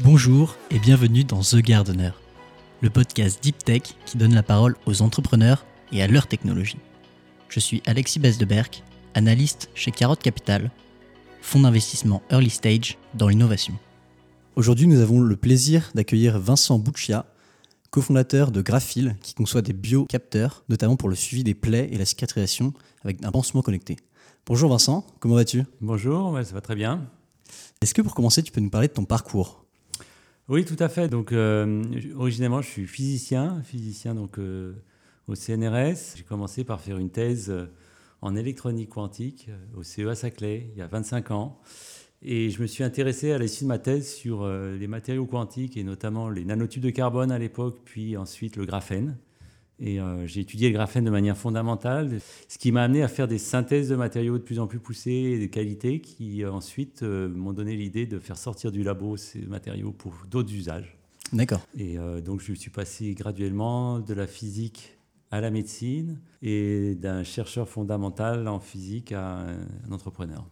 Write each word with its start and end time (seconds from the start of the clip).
Bonjour 0.00 0.56
et 0.72 0.80
bienvenue 0.80 1.22
dans 1.22 1.40
The 1.40 1.58
Gardener, 1.58 2.10
le 2.80 2.90
podcast 2.90 3.40
Deep 3.40 3.58
Tech 3.58 3.82
qui 4.04 4.18
donne 4.18 4.34
la 4.34 4.42
parole 4.42 4.74
aux 4.86 5.02
entrepreneurs 5.02 5.64
et 5.92 6.02
à 6.02 6.08
leur 6.08 6.26
technologie. 6.26 6.78
Je 7.48 7.60
suis 7.60 7.80
Alexis 7.86 8.18
Besdeberg, 8.18 8.82
analyste 9.14 9.70
chez 9.76 9.92
Carotte 9.92 10.20
Capital, 10.20 10.72
fonds 11.40 11.60
d'investissement 11.60 12.22
early 12.28 12.50
stage 12.50 12.98
dans 13.14 13.28
l'innovation. 13.28 13.74
Aujourd'hui, 14.56 14.88
nous 14.88 15.00
avons 15.00 15.20
le 15.20 15.36
plaisir 15.36 15.92
d'accueillir 15.94 16.40
Vincent 16.40 16.80
Bouchia, 16.80 17.26
cofondateur 17.90 18.50
de 18.50 18.62
Graphil, 18.62 19.14
qui 19.22 19.34
conçoit 19.34 19.62
des 19.62 19.74
biocapteurs, 19.74 20.64
notamment 20.68 20.96
pour 20.96 21.08
le 21.08 21.14
suivi 21.14 21.44
des 21.44 21.54
plaies 21.54 21.88
et 21.92 21.98
la 21.98 22.04
cicatrisation 22.04 22.74
avec 23.04 23.24
un 23.24 23.30
pansement 23.30 23.62
connecté. 23.62 23.96
Bonjour 24.44 24.70
Vincent, 24.70 25.06
comment 25.20 25.36
vas-tu? 25.36 25.62
Bonjour, 25.80 26.36
ça 26.42 26.52
va 26.52 26.60
très 26.60 26.74
bien. 26.74 27.06
Est-ce 27.80 27.94
que 27.94 28.02
pour 28.02 28.16
commencer, 28.16 28.42
tu 28.42 28.50
peux 28.50 28.60
nous 28.60 28.70
parler 28.70 28.88
de 28.88 28.92
ton 28.92 29.04
parcours? 29.04 29.63
Oui, 30.48 30.66
tout 30.66 30.76
à 30.78 30.90
fait. 30.90 31.08
Donc, 31.08 31.32
euh, 31.32 31.82
originellement, 32.16 32.60
je 32.60 32.68
suis 32.68 32.86
physicien, 32.86 33.62
physicien 33.62 34.14
donc 34.14 34.38
euh, 34.38 34.74
au 35.26 35.34
CNRS. 35.34 36.16
J'ai 36.16 36.22
commencé 36.22 36.64
par 36.64 36.82
faire 36.82 36.98
une 36.98 37.08
thèse 37.08 37.48
euh, 37.48 37.64
en 38.20 38.36
électronique 38.36 38.90
quantique 38.90 39.48
au 39.74 39.82
CEA 39.82 40.14
Saclay 40.14 40.68
il 40.74 40.78
y 40.78 40.82
a 40.82 40.86
25 40.86 41.30
ans. 41.30 41.60
Et 42.20 42.50
je 42.50 42.60
me 42.60 42.66
suis 42.66 42.84
intéressé 42.84 43.32
à 43.32 43.38
l'issue 43.38 43.64
de 43.64 43.68
ma 43.68 43.78
thèse 43.78 44.10
sur 44.10 44.46
les 44.48 44.86
matériaux 44.86 45.26
quantiques 45.26 45.76
et 45.76 45.84
notamment 45.84 46.30
les 46.30 46.46
nanotubes 46.46 46.82
de 46.82 46.88
carbone 46.88 47.30
à 47.30 47.38
l'époque, 47.38 47.80
puis 47.84 48.16
ensuite 48.16 48.56
le 48.56 48.64
graphène. 48.64 49.18
Et 49.80 50.00
euh, 50.00 50.26
j'ai 50.26 50.40
étudié 50.40 50.68
le 50.68 50.74
graphène 50.74 51.04
de 51.04 51.10
manière 51.10 51.36
fondamentale, 51.36 52.20
ce 52.48 52.58
qui 52.58 52.70
m'a 52.70 52.84
amené 52.84 53.02
à 53.02 53.08
faire 53.08 53.26
des 53.26 53.38
synthèses 53.38 53.88
de 53.88 53.96
matériaux 53.96 54.38
de 54.38 54.42
plus 54.42 54.60
en 54.60 54.66
plus 54.66 54.78
poussées 54.78 55.10
et 55.10 55.38
de 55.40 55.46
qualité 55.46 56.00
qui 56.00 56.44
euh, 56.44 56.52
ensuite 56.52 57.02
euh, 57.02 57.28
m'ont 57.28 57.52
donné 57.52 57.74
l'idée 57.76 58.06
de 58.06 58.18
faire 58.18 58.36
sortir 58.36 58.70
du 58.70 58.84
labo 58.84 59.16
ces 59.16 59.40
matériaux 59.40 59.90
pour 59.90 60.14
d'autres 60.30 60.52
usages. 60.52 60.96
D'accord. 61.32 61.66
Et 61.76 61.96
donc 62.24 62.42
je 62.42 62.52
suis 62.52 62.70
passé 62.70 63.12
graduellement 63.14 63.98
de 63.98 64.12
la 64.12 64.26
physique 64.26 64.98
à 65.30 65.40
la 65.40 65.50
médecine 65.50 66.20
et 66.42 66.94
d'un 66.94 67.24
chercheur 67.24 67.68
fondamental 67.68 68.46
en 68.46 68.60
physique 68.60 69.10
à 69.10 69.38
un 69.38 69.90
entrepreneur. 69.90 70.46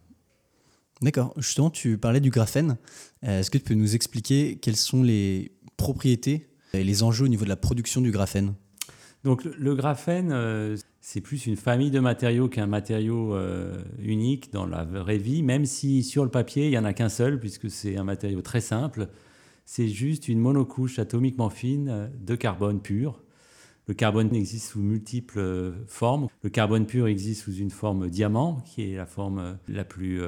D'accord. 1.03 1.35
Justement, 1.37 1.71
tu 1.71 1.99
parlais 1.99 2.21
du 2.21 2.31
graphène. 2.31 2.79
Est-ce 3.23 3.51
que 3.51 3.59
tu 3.59 3.65
peux 3.65 3.75
nous 3.75 3.95
expliquer 3.95 4.57
quelles 4.61 4.77
sont 4.77 5.03
les 5.03 5.53
propriétés 5.77 6.49
et 6.73 6.83
les 6.83 7.03
enjeux 7.03 7.27
au 7.27 7.29
niveau 7.29 7.45
de 7.45 7.51
la 7.51 7.57
production 7.57 8.01
du 8.01 8.11
graphène? 8.11 8.55
Donc 9.25 9.45
le, 9.45 9.75
graphène, 9.77 10.33
euh, 10.33 10.77
c'est 11.01 11.21
plus 11.21 11.47
une 11.47 11.55
famille 11.57 11.93
de 11.93 12.01
matériaux 12.01 12.49
qu'un 12.49 12.67
matériau 12.67 13.35
euh, 13.35 13.81
unique 14.01 14.53
dans 14.53 14.67
la 14.67 14.85
vraie 14.85 15.19
vie, 15.19 15.45
même 15.45 15.65
si 15.65 16.03
sur 16.03 16.25
le 16.25 16.31
papier, 16.31 16.67
il 16.67 16.71
n'y 16.71 16.79
en 16.79 16.85
a 16.85 16.93
qu'un 16.93 17.09
seul, 17.09 17.39
puisque 17.39 17.71
c'est 17.71 17.97
un 17.97 18.03
matériau 18.03 18.43
très 18.43 18.61
simple. 18.61 19.09
C'est 19.65 19.87
juste 19.87 20.27
une 20.27 20.41
monocouche 20.41 20.99
atomiquement 20.99 21.51
fine 21.51 21.89
euh, 21.89 22.09
de 22.21 22.35
carbone 22.35 22.81
pur. 22.81 23.23
Le 23.87 23.95
carbone 23.95 24.35
existe 24.35 24.71
sous 24.71 24.81
multiples 24.81 25.73
formes. 25.87 26.27
Le 26.43 26.51
carbone 26.51 26.87
pur 26.87 27.07
existe 27.07 27.45
sous 27.45 27.55
une 27.55 27.71
forme 27.71 28.09
diamant, 28.11 28.61
qui 28.65 28.83
est 28.83 28.97
la 28.97 29.07
forme 29.07 29.59
la 29.67 29.85
plus 29.85 30.21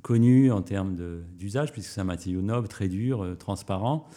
connue 0.00 0.50
en 0.50 0.62
termes 0.62 0.96
d'usage, 1.38 1.70
puisque 1.70 1.90
c'est 1.90 2.00
un 2.00 2.04
matériau 2.04 2.40
noble, 2.40 2.66
très 2.66 2.88
dur, 2.88 3.36
transparent. 3.38 4.08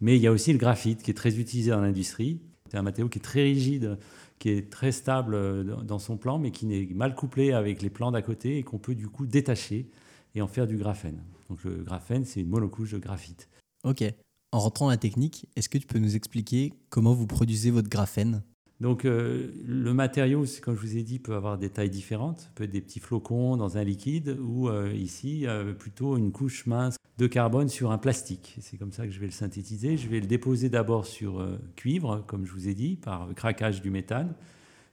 Mais 0.00 0.16
il 0.16 0.22
y 0.22 0.26
a 0.26 0.32
aussi 0.32 0.54
le 0.54 0.58
graphite, 0.58 1.02
qui 1.02 1.10
est 1.10 1.14
très 1.14 1.38
utilisé 1.38 1.70
dans 1.70 1.82
l'industrie. 1.82 2.40
C'est 2.74 2.78
un 2.78 2.82
matériau 2.82 3.08
qui 3.08 3.20
est 3.20 3.22
très 3.22 3.44
rigide, 3.44 4.00
qui 4.40 4.48
est 4.48 4.68
très 4.68 4.90
stable 4.90 5.36
euh, 5.36 5.62
dans 5.62 6.00
son 6.00 6.16
plan, 6.16 6.40
mais 6.40 6.50
qui 6.50 6.66
n'est 6.66 6.88
mal 6.92 7.14
couplé 7.14 7.52
avec 7.52 7.82
les 7.82 7.88
plans 7.88 8.10
d'à 8.10 8.20
côté 8.20 8.58
et 8.58 8.64
qu'on 8.64 8.78
peut 8.78 8.96
du 8.96 9.06
coup 9.06 9.28
détacher 9.28 9.88
et 10.34 10.42
en 10.42 10.48
faire 10.48 10.66
du 10.66 10.76
graphène. 10.76 11.22
Donc 11.48 11.62
le 11.62 11.84
graphène, 11.84 12.24
c'est 12.24 12.40
une 12.40 12.48
monocouche 12.48 12.90
de 12.90 12.98
graphite. 12.98 13.48
Ok. 13.84 14.02
En 14.50 14.58
rentrant 14.58 14.86
dans 14.86 14.90
la 14.90 14.96
technique, 14.96 15.46
est-ce 15.54 15.68
que 15.68 15.78
tu 15.78 15.86
peux 15.86 16.00
nous 16.00 16.16
expliquer 16.16 16.72
comment 16.88 17.14
vous 17.14 17.28
produisez 17.28 17.70
votre 17.70 17.88
graphène? 17.88 18.42
Donc 18.80 19.04
euh, 19.04 19.52
le 19.66 19.94
matériau, 19.94 20.44
comme 20.62 20.74
je 20.74 20.80
vous 20.80 20.96
ai 20.96 21.02
dit, 21.02 21.18
peut 21.18 21.34
avoir 21.34 21.58
des 21.58 21.70
tailles 21.70 21.90
différentes. 21.90 22.50
peut 22.54 22.64
être 22.64 22.70
des 22.70 22.80
petits 22.80 23.00
flocons 23.00 23.56
dans 23.56 23.78
un 23.78 23.84
liquide 23.84 24.36
ou 24.40 24.68
euh, 24.68 24.92
ici 24.92 25.46
plutôt 25.78 26.16
une 26.16 26.32
couche 26.32 26.66
mince 26.66 26.96
de 27.18 27.26
carbone 27.26 27.68
sur 27.68 27.92
un 27.92 27.98
plastique. 27.98 28.56
C'est 28.60 28.76
comme 28.76 28.92
ça 28.92 29.06
que 29.06 29.12
je 29.12 29.20
vais 29.20 29.26
le 29.26 29.32
synthétiser. 29.32 29.96
Je 29.96 30.08
vais 30.08 30.20
le 30.20 30.26
déposer 30.26 30.68
d'abord 30.68 31.06
sur 31.06 31.40
euh, 31.40 31.58
cuivre, 31.76 32.24
comme 32.26 32.44
je 32.44 32.52
vous 32.52 32.68
ai 32.68 32.74
dit, 32.74 32.96
par 32.96 33.32
craquage 33.34 33.82
du 33.82 33.90
méthane. 33.90 34.34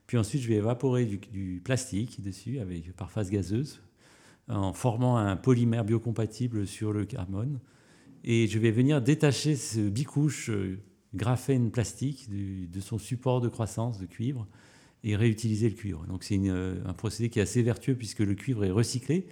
Puis 0.07 0.17
ensuite, 0.17 0.41
je 0.41 0.47
vais 0.47 0.55
évaporer 0.55 1.05
du, 1.05 1.61
plastique 1.63 2.21
dessus 2.21 2.59
avec, 2.59 2.93
par 2.95 3.11
phase 3.11 3.29
gazeuse 3.29 3.81
en 4.49 4.73
formant 4.73 5.17
un 5.17 5.37
polymère 5.37 5.85
biocompatible 5.85 6.67
sur 6.67 6.91
le 6.91 7.05
carbone. 7.05 7.59
Et 8.23 8.47
je 8.47 8.59
vais 8.59 8.71
venir 8.71 9.01
détacher 9.01 9.55
ce 9.55 9.79
bicouche 9.79 10.49
euh, 10.49 10.79
graphène 11.13 11.71
plastique 11.71 12.29
de 12.29 12.79
son 12.79 12.97
support 12.97 13.41
de 13.41 13.49
croissance 13.49 13.99
de 13.99 14.05
cuivre 14.05 14.47
et 15.03 15.15
réutiliser 15.15 15.69
le 15.69 15.75
cuivre. 15.75 16.05
Donc 16.07 16.23
c'est 16.23 16.39
euh, 16.39 16.75
un 16.85 16.93
procédé 16.93 17.29
qui 17.29 17.39
est 17.39 17.41
assez 17.41 17.61
vertueux 17.61 17.95
puisque 17.95 18.19
le 18.19 18.35
cuivre 18.35 18.63
est 18.63 18.71
recyclé. 18.71 19.27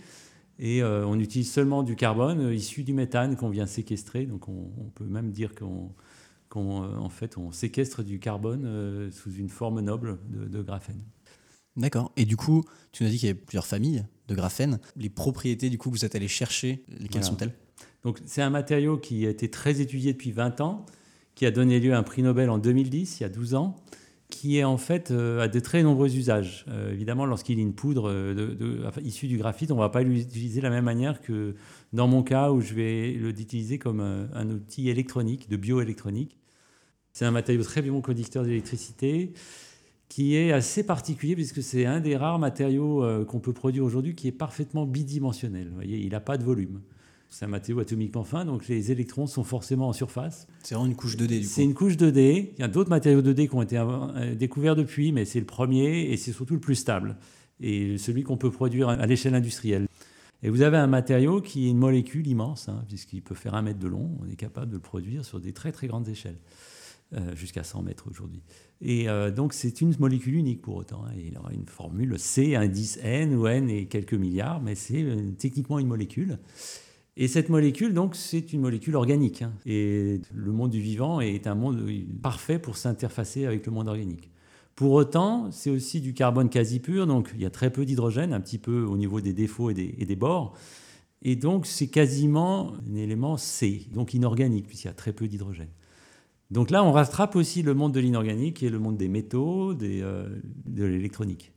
Et 0.58 0.84
euh, 0.84 1.06
on 1.06 1.18
utilise 1.20 1.52
seulement 1.52 1.84
du 1.84 1.96
carbone 1.96 2.42
euh, 2.42 2.54
issu 2.54 2.84
du 2.84 2.94
méthane 2.94 3.36
qu'on 3.36 3.50
vient 3.50 3.66
séquestrer. 3.66 4.26
Donc 4.26 4.50
on, 4.50 4.90
peut 4.96 5.06
même 5.06 5.32
dire 5.32 5.54
qu'on 5.56 7.10
fait, 7.10 7.38
on 7.38 7.52
séquestre 7.52 8.04
du 8.04 8.20
carbone 8.20 9.10
sous 9.12 9.34
une 9.34 9.50
forme 9.50 9.82
noble 9.82 10.20
de, 10.30 10.62
graphène. 10.62 11.02
D'accord. 11.78 12.12
Et 12.18 12.26
du 12.26 12.36
coup, 12.36 12.66
tu 12.92 13.04
nous 13.04 13.10
as 13.10 13.12
dit 13.12 13.20
qu'il 13.20 13.28
y 13.28 13.32
avait 13.32 13.40
plusieurs 13.40 13.68
familles 13.68 14.06
de 14.28 14.36
graphène. 14.36 14.80
Les 14.98 15.10
propriétés 15.10 15.70
du 15.70 15.78
coup 15.78 15.90
que 15.90 15.96
vous 15.96 16.06
êtes 16.06 16.16
allé 16.16 16.28
chercher, 16.28 16.84
lesquelles 17.00 17.24
sont-elles? 17.24 17.54
Donc 18.04 18.20
c'est 18.26 18.42
un 18.42 18.50
matériau 18.50 18.98
qui 18.98 19.26
a 19.28 19.30
été 19.30 19.50
très 19.50 19.82
étudié 19.82 20.14
depuis 20.14 20.32
20 20.32 20.62
ans, 20.62 20.86
qui 21.40 21.46
a 21.46 21.52
donné 21.52 21.80
lieu 21.80 21.94
à 21.94 21.98
un 21.98 22.04
prix 22.04 22.22
Nobel 22.22 22.50
en 22.50 22.58
2010, 22.58 23.22
il 23.22 23.24
y 23.24 23.26
a 23.26 23.30
12 23.30 23.56
ans 23.56 23.78
qui 24.28 24.58
est 24.58 24.66
en 24.66 24.76
fait 24.76 25.10
euh, 25.10 25.40
a 25.40 25.48
de 25.48 25.60
très 25.62 25.84
nombreux 25.84 26.14
usages. 26.14 26.66
Euh, 26.68 26.92
évidemment, 26.92 27.26
lorsqu'il 27.26 27.60
est 27.60 27.62
une 27.62 27.74
poudre 27.74 28.10
euh, 28.10 28.94
issue 29.02 29.30
du 29.30 29.38
graphite, 29.38 29.72
on 29.72 29.76
ne 29.76 29.80
va 29.80 29.88
pas 29.88 30.04
l'utiliser 30.04 30.60
de 30.60 30.66
la 30.66 30.70
même 30.70 30.84
manière 30.84 31.22
que 31.22 31.56
dans 31.94 32.10
mon 32.10 32.24
cas 32.24 32.52
où 32.52 32.60
je 32.60 32.74
vais 32.74 33.12
l'utiliser 33.12 33.80
comme 33.80 34.02
un, 34.02 34.50
outil 34.50 34.90
électronique, 34.90 35.50
de 35.50 35.56
bioélectronique. 35.56 36.38
C'est 37.14 37.24
un 37.24 37.32
matériau 37.32 37.64
très 37.64 37.82
bon 37.84 38.02
conducteur 38.02 38.44
d'électricité 38.44 39.32
qui 40.10 40.36
est 40.36 40.52
assez 40.52 40.86
particulier 40.86 41.36
puisque 41.36 41.64
c'est 41.64 41.86
un 41.86 42.02
des 42.02 42.18
rares 42.18 42.40
matériaux 42.40 43.26
qu'on 43.28 43.40
peut 43.40 43.54
produire 43.54 43.86
aujourd'hui 43.86 44.14
qui 44.14 44.28
est 44.28 44.34
parfaitement 44.34 44.86
bidimensionnel. 44.86 45.70
Vous 45.70 45.76
voyez, 45.76 46.00
il 46.00 46.10
n'a 46.10 46.20
pas 46.20 46.38
de 46.38 46.44
volume. 46.44 46.82
C'est 47.30 47.46
un 47.46 47.50
matériau 47.50 47.80
atomiquement 47.80 48.24
fin, 48.24 48.44
donc 48.44 48.68
les 48.68 48.92
électrons 48.92 49.28
sont 49.28 49.44
forcément 49.44 49.90
en 49.90 49.94
surface. 49.94 50.48
C'est 50.64 50.74
vraiment 50.74 50.90
une 50.90 50.96
couche 50.96 51.16
2D 51.16 51.28
du 51.28 51.40
coup. 51.42 51.46
C'est 51.46 51.64
une 51.64 51.76
couche 51.76 51.96
2D. 51.96 52.50
Il 52.58 52.60
y 52.60 52.64
a 52.64 52.68
d'autres 52.68 52.90
matériaux 52.90 53.22
2D 53.22 53.48
qui 53.48 53.56
ont 53.56 53.62
été 53.62 53.78
euh, 53.78 54.34
découverts 54.34 54.76
depuis, 54.76 55.12
mais 55.12 55.26
c'est 55.26 55.40
le 55.40 55.46
premier 55.46 56.12
et 56.12 56.18
c'est 56.18 56.32
surtout 56.32 56.56
le 56.56 56.60
plus 56.60 56.76
stable. 56.76 57.18
Et 57.62 57.98
celui 57.98 58.24
qu'on 58.24 58.38
peut 58.38 58.52
produire 58.52 58.90
à 58.90 59.06
l'échelle 59.06 59.36
industrielle. 59.36 59.86
Et 60.42 60.50
vous 60.50 60.62
avez 60.62 60.78
un 60.78 60.88
matériau 60.88 61.42
qui 61.42 61.68
est 61.68 61.70
une 61.70 61.78
molécule 61.78 62.26
immense, 62.26 62.70
hein, 62.70 62.84
puisqu'il 62.88 63.22
peut 63.22 63.36
faire 63.36 63.54
un 63.54 63.62
mètre 63.62 63.80
de 63.80 63.88
long. 63.88 64.18
On 64.22 64.28
est 64.28 64.38
capable 64.38 64.68
de 64.68 64.76
le 64.76 64.82
produire 64.82 65.26
sur 65.26 65.40
des 65.40 65.52
très 65.52 65.72
très 65.72 65.88
grandes 65.88 66.08
échelles, 66.08 66.40
euh, 67.14 67.36
jusqu'à 67.36 67.64
100 67.64 67.84
mètres 67.84 68.06
aujourd'hui. 68.10 68.42
Et 68.82 69.10
euh, 69.10 69.30
donc 69.30 69.54
c'est 69.54 69.82
une 69.82 69.94
molécule 70.00 70.36
unique 70.36 70.62
pour 70.62 70.78
autant. 70.78 71.04
Hein. 71.06 71.12
Il 71.18 71.38
aura 71.38 71.52
une 71.52 71.68
formule 71.68 72.18
C, 72.18 72.56
indice 72.56 72.98
N 73.04 73.36
ou 73.36 73.46
N 73.48 73.70
et 73.70 73.88
quelques 73.88 74.14
milliards, 74.14 74.62
mais 74.62 74.76
c'est 74.76 75.06
techniquement 75.38 75.78
une 75.78 75.88
molécule. 75.88 76.40
Et 77.22 77.28
cette 77.28 77.50
molécule, 77.50 77.94
donc, 77.94 78.16
c'est 78.16 78.54
une 78.54 78.62
molécule 78.62 78.96
organique. 78.96 79.42
Hein. 79.42 79.52
Et 79.66 80.22
le 80.34 80.52
monde 80.54 80.72
du 80.72 80.80
vivant 80.80 81.20
est 81.20 81.48
un 81.48 81.54
monde 81.54 81.86
parfait 82.24 82.60
pour 82.60 82.78
s'interfacer 82.78 83.46
avec 83.46 83.66
le 83.66 83.74
monde 83.74 83.90
organique. 83.90 84.32
Pour 84.78 84.94
autant, 84.94 85.52
c'est 85.52 85.70
aussi 85.70 86.00
du 86.00 86.14
carbone 86.14 86.48
quasi 86.48 86.80
pur, 86.80 87.08
donc 87.08 87.32
il 87.36 87.42
y 87.42 87.46
a 87.46 87.50
très 87.50 87.72
peu 87.72 87.84
d'hydrogène, 87.84 88.32
un 88.32 88.40
petit 88.40 88.58
peu 88.58 88.84
au 88.84 88.96
niveau 88.96 89.20
des 89.20 89.34
défauts 89.34 89.70
et 89.70 89.74
des, 89.74 90.16
bords. 90.16 90.56
Et 91.22 91.36
donc, 91.36 91.66
c'est 91.66 91.90
quasiment 91.90 92.72
un 92.90 92.96
élément 92.96 93.36
C, 93.36 93.88
donc 93.94 94.14
inorganique, 94.14 94.68
puisqu'il 94.68 94.88
y 94.88 94.92
a 94.92 94.94
très 94.94 95.12
peu 95.12 95.28
d'hydrogène. 95.28 95.68
Donc 96.52 96.70
là, 96.70 96.86
on 96.86 96.94
rattrape 96.94 97.36
aussi 97.36 97.64
le 97.64 97.74
monde 97.74 97.94
de 97.94 98.00
l'inorganique 98.00 98.64
et 98.64 98.70
le 98.70 98.80
monde 98.80 98.96
des 98.96 99.10
métaux, 99.10 99.74
euh, 99.82 100.30
de 100.66 100.86
l'électronique. 100.86 101.52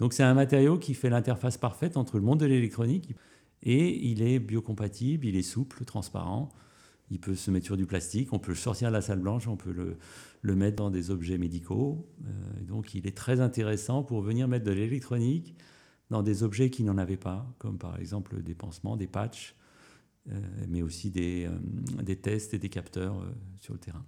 Donc 0.00 0.12
c'est 0.12 0.24
un 0.24 0.34
matériau 0.34 0.76
qui 0.76 0.92
fait 0.92 1.08
l'interface 1.08 1.56
parfaite 1.56 1.96
entre 1.96 2.18
le 2.18 2.24
monde 2.24 2.40
de 2.40 2.46
l'électronique 2.46 3.14
et 3.64 4.06
il 4.06 4.22
est 4.22 4.38
biocompatible, 4.38 5.26
il 5.26 5.36
est 5.36 5.42
souple, 5.42 5.84
transparent. 5.84 6.50
Il 7.10 7.20
peut 7.20 7.34
se 7.34 7.50
mettre 7.50 7.66
sur 7.66 7.76
du 7.76 7.86
plastique, 7.86 8.32
on 8.32 8.38
peut 8.38 8.52
le 8.52 8.56
sortir 8.56 8.88
de 8.88 8.92
la 8.92 9.02
salle 9.02 9.20
blanche, 9.20 9.46
on 9.46 9.56
peut 9.56 9.72
le, 10.42 10.54
mettre 10.54 10.76
dans 10.76 10.90
des 10.90 11.10
objets 11.10 11.38
médicaux. 11.38 12.08
Euh, 12.24 12.62
donc 12.62 12.94
il 12.94 13.06
est 13.06 13.16
très 13.16 13.40
intéressant 13.40 14.02
pour 14.02 14.22
venir 14.22 14.48
mettre 14.48 14.64
de 14.64 14.72
l'électronique 14.72 15.54
dans 16.10 16.22
des 16.22 16.42
objets 16.42 16.70
qui 16.70 16.82
n'en 16.82 16.98
avaient 16.98 17.16
pas, 17.16 17.46
comme 17.58 17.78
par 17.78 17.98
exemple 17.98 18.42
des 18.42 18.54
pansements, 18.54 18.96
des 18.96 19.06
patchs, 19.06 19.54
euh, 20.30 20.40
mais 20.68 20.82
aussi 20.82 21.10
des, 21.10 21.46
euh, 21.46 22.02
des, 22.02 22.16
tests 22.16 22.54
et 22.54 22.58
des 22.58 22.70
capteurs 22.70 23.16
sur 23.60 23.74
le 23.74 23.80
terrain. 23.80 24.04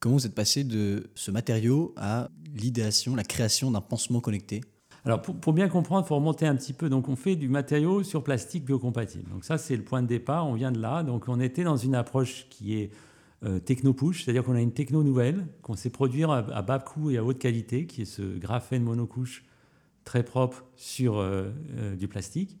Comment 0.00 0.16
vous 0.16 0.26
êtes 0.26 0.34
passé 0.34 0.64
de 0.64 1.10
ce 1.14 1.30
matériau 1.30 1.94
à 1.96 2.28
l'idéation, 2.54 3.14
la 3.14 3.24
création 3.24 3.70
d'un 3.70 3.80
pansement 3.80 4.20
connecté? 4.20 4.60
Alors 5.04 5.20
pour, 5.20 5.52
bien 5.52 5.68
comprendre, 5.68 6.06
il 6.06 6.08
faut 6.08 6.14
remonter 6.14 6.46
un 6.46 6.56
petit 6.56 6.72
peu. 6.72 6.88
Donc 6.88 7.08
on 7.08 7.16
fait 7.16 7.36
du 7.36 7.48
matériau 7.48 8.02
sur 8.02 8.24
plastique 8.24 8.64
biocompatible. 8.64 9.30
Donc 9.30 9.44
ça 9.44 9.58
c'est 9.58 9.76
le 9.76 9.82
point 9.82 10.02
de 10.02 10.06
départ, 10.06 10.46
on 10.46 10.54
vient 10.54 10.72
de 10.72 10.80
là. 10.80 11.02
Donc 11.02 11.24
on 11.28 11.40
était 11.40 11.64
dans 11.64 11.76
une 11.76 11.94
approche 11.94 12.46
qui 12.48 12.74
est 12.74 12.90
euh, 13.44 13.58
techno-push, 13.58 14.24
c'est-à-dire 14.24 14.42
qu'on 14.42 14.54
a 14.54 14.60
une 14.62 14.72
techno 14.72 15.02
nouvelle 15.02 15.46
qu'on 15.60 15.76
sait 15.76 15.90
produire 15.90 16.30
à, 16.30 16.62
bas 16.62 16.78
coût 16.78 17.10
et 17.10 17.18
à 17.18 17.24
haute 17.24 17.38
qualité, 17.38 17.86
qui 17.86 18.02
est 18.02 18.06
ce 18.06 18.22
graphène 18.22 18.82
monocouche 18.82 19.44
très 20.04 20.22
propre 20.22 20.64
sur 20.76 21.18
euh, 21.18 21.50
euh, 21.76 21.96
du 21.96 22.08
plastique. 22.08 22.58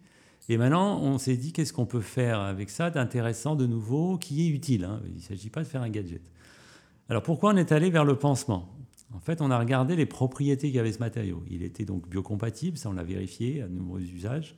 Et 0.50 0.58
maintenant, 0.58 1.00
on 1.00 1.16
s'est 1.16 1.38
dit 1.38 1.54
qu'est-ce 1.54 1.72
qu'on 1.72 1.86
peut 1.86 2.02
faire 2.02 2.40
avec 2.40 2.68
ça 2.68 2.90
d'intéressant, 2.90 3.56
de 3.56 3.66
nouveau, 3.66 4.18
qui 4.18 4.46
est 4.46 4.50
utile. 4.50 4.84
Hein. 4.84 5.00
Il 5.06 5.14
ne 5.14 5.20
s'agit 5.20 5.48
pas 5.48 5.62
de 5.62 5.66
faire 5.66 5.80
un 5.80 5.88
gadget. 5.88 6.20
Alors 7.08 7.22
pourquoi 7.22 7.54
on 7.54 7.56
est 7.56 7.72
allé 7.72 7.88
vers 7.88 8.04
le 8.04 8.16
pansement? 8.16 8.68
En 9.14 9.20
fait, 9.20 9.40
on 9.40 9.50
a 9.50 9.58
regardé 9.58 9.96
les 9.96 10.06
propriétés 10.06 10.72
qu'avait 10.72 10.92
ce 10.92 10.98
matériau. 10.98 11.44
Il 11.48 11.62
était 11.62 11.84
donc 11.84 12.08
biocompatible, 12.08 12.76
ça 12.76 12.88
on 12.88 12.92
l'a 12.92 13.04
vérifié 13.04 13.62
à 13.62 13.68
de 13.68 13.74
nombreux 13.74 14.02
usages. 14.02 14.56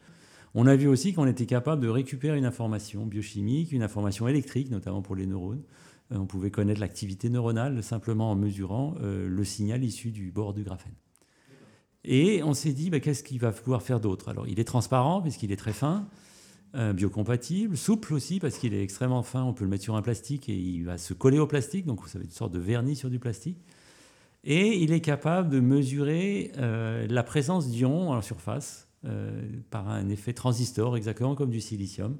On 0.55 0.67
a 0.67 0.75
vu 0.75 0.89
aussi 0.89 1.13
qu'on 1.13 1.27
était 1.27 1.45
capable 1.45 1.83
de 1.83 1.89
récupérer 1.89 2.39
une 2.39 2.47
information 2.47 3.05
biochimique, 3.05 3.73
une 3.73 3.83
information 3.83 4.27
électrique, 4.27 4.71
notamment 4.71 5.03
pour 5.03 5.15
les 5.15 5.27
neurones, 5.27 5.63
euh, 6.13 6.17
on 6.19 6.27
pouvait 6.27 6.51
connaître 6.51 6.81
l'activité 6.81 7.29
neuronale 7.29 7.83
simplement 7.83 8.31
en 8.31 8.37
mesurant 8.37 8.95
euh, 9.03 9.29
le 9.29 9.45
signal 9.45 9.85
issu 9.85 10.11
du 10.11 10.31
bord 10.31 10.55
du 10.55 10.63
graphène. 10.63 10.95
Et 12.05 12.43
on 12.45 12.55
s'est 12.55 12.73
dit, 12.73 12.91
bah, 12.91 13.01
qu'est-ce 13.01 13.25
qu'il 13.25 13.41
va 13.41 13.51
pouvoir 13.51 13.83
faire 13.83 14.01
d'autre? 14.01 14.29
Alors, 14.29 14.47
il 14.47 14.61
est 14.61 14.65
transparent 14.65 15.21
puisqu'il 15.21 15.51
est 15.51 15.57
très 15.57 15.73
fin, 15.73 16.09
euh, 16.77 16.93
biocompatible, 16.93 17.77
souple 17.77 18.15
aussi 18.15 18.39
parce 18.39 18.59
qu'il 18.59 18.75
est 18.75 18.83
extrêmement 18.83 19.23
fin. 19.23 19.43
On 19.43 19.53
peut 19.53 19.65
le 19.65 19.71
mettre 19.71 19.85
sur 19.85 19.97
un 19.97 20.03
plastique 20.03 20.49
et 20.49 20.57
il 20.57 20.85
va 20.85 20.99
se 20.99 21.15
coller 21.15 21.39
au 21.39 21.47
plastique, 21.47 21.85
donc 21.85 22.01
va 22.01 22.21
être 22.21 22.25
une 22.25 22.31
sorte 22.31 22.53
de 22.53 22.61
vernis 22.61 22.97
sur 22.97 23.11
du 23.11 23.19
plastique. 23.19 23.59
Et 24.49 24.79
il 24.79 24.93
est 24.93 25.01
capable 25.01 25.49
de 25.49 25.61
mesurer 25.61 26.53
la 26.57 27.23
présence 27.25 27.69
d'ions 27.69 28.11
en 28.11 28.23
surface 28.23 28.89
par 29.71 29.89
un 29.89 30.09
effet 30.09 30.33
transistor, 30.33 30.97
exactement 30.97 31.35
comme 31.35 31.51
du 31.51 31.61
silicium. 31.61 32.17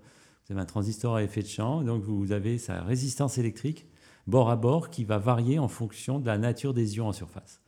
Vous 0.47 0.53
avez 0.53 0.61
un 0.61 0.67
transistor 0.67 1.15
à 1.15 1.23
effet 1.23 1.43
de 1.43 1.47
champ, 1.47 1.83
donc 1.83 2.03
vous 2.03 2.33
avez 2.33 2.59
sa 2.59 2.83
résistance 2.83 3.39
électrique 3.39 3.87
bord 4.27 4.51
à 4.51 4.57
bord 4.57 4.91
qui 4.91 5.05
va 5.05 5.19
varier 5.19 5.59
en 5.59 5.69
fonction 5.69 6.19
de 6.19 6.27
la 6.27 6.39
nature 6.39 6.75
des 6.75 6.97
ions 6.97 7.09
en 7.09 7.13
surface. 7.13 7.61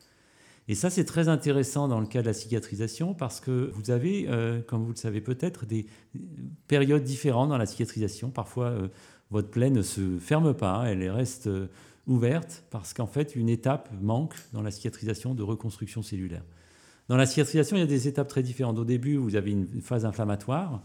Et 0.70 0.74
ça, 0.74 0.90
c'est 0.90 1.04
très 1.04 1.28
intéressant 1.28 1.88
dans 1.88 1.98
le 1.98 2.06
cas 2.06 2.20
de 2.20 2.26
la 2.26 2.34
cicatrisation 2.34 3.14
parce 3.14 3.40
que 3.40 3.70
vous 3.72 3.90
avez, 3.90 4.26
euh, 4.28 4.60
comme 4.60 4.84
vous 4.84 4.90
le 4.90 4.96
savez 4.96 5.22
peut-être, 5.22 5.64
des 5.64 5.86
périodes 6.66 7.04
différentes 7.04 7.48
dans 7.48 7.56
la 7.56 7.64
cicatrisation. 7.64 8.30
Parfois, 8.30 8.66
euh, 8.66 8.88
votre 9.30 9.48
plaie 9.48 9.70
ne 9.70 9.80
se 9.80 10.18
ferme 10.18 10.52
pas, 10.52 10.84
elle 10.86 11.08
reste 11.10 11.46
euh, 11.46 11.68
ouverte 12.08 12.64
parce 12.70 12.92
qu'en 12.92 13.06
fait, 13.06 13.36
une 13.36 13.48
étape 13.48 13.90
manque 14.00 14.34
dans 14.52 14.62
la 14.62 14.70
cicatrisation 14.70 15.34
de 15.34 15.42
reconstruction 15.42 16.02
cellulaire. 16.02 16.44
Dans 17.08 17.16
la 17.16 17.26
cicatrisation, 17.26 17.76
il 17.76 17.80
y 17.80 17.82
a 17.82 17.86
des 17.86 18.08
étapes 18.08 18.28
très 18.28 18.42
différentes. 18.42 18.78
Au 18.78 18.84
début, 18.84 19.16
vous 19.16 19.36
avez 19.36 19.52
une 19.52 19.80
phase 19.80 20.04
inflammatoire 20.04 20.82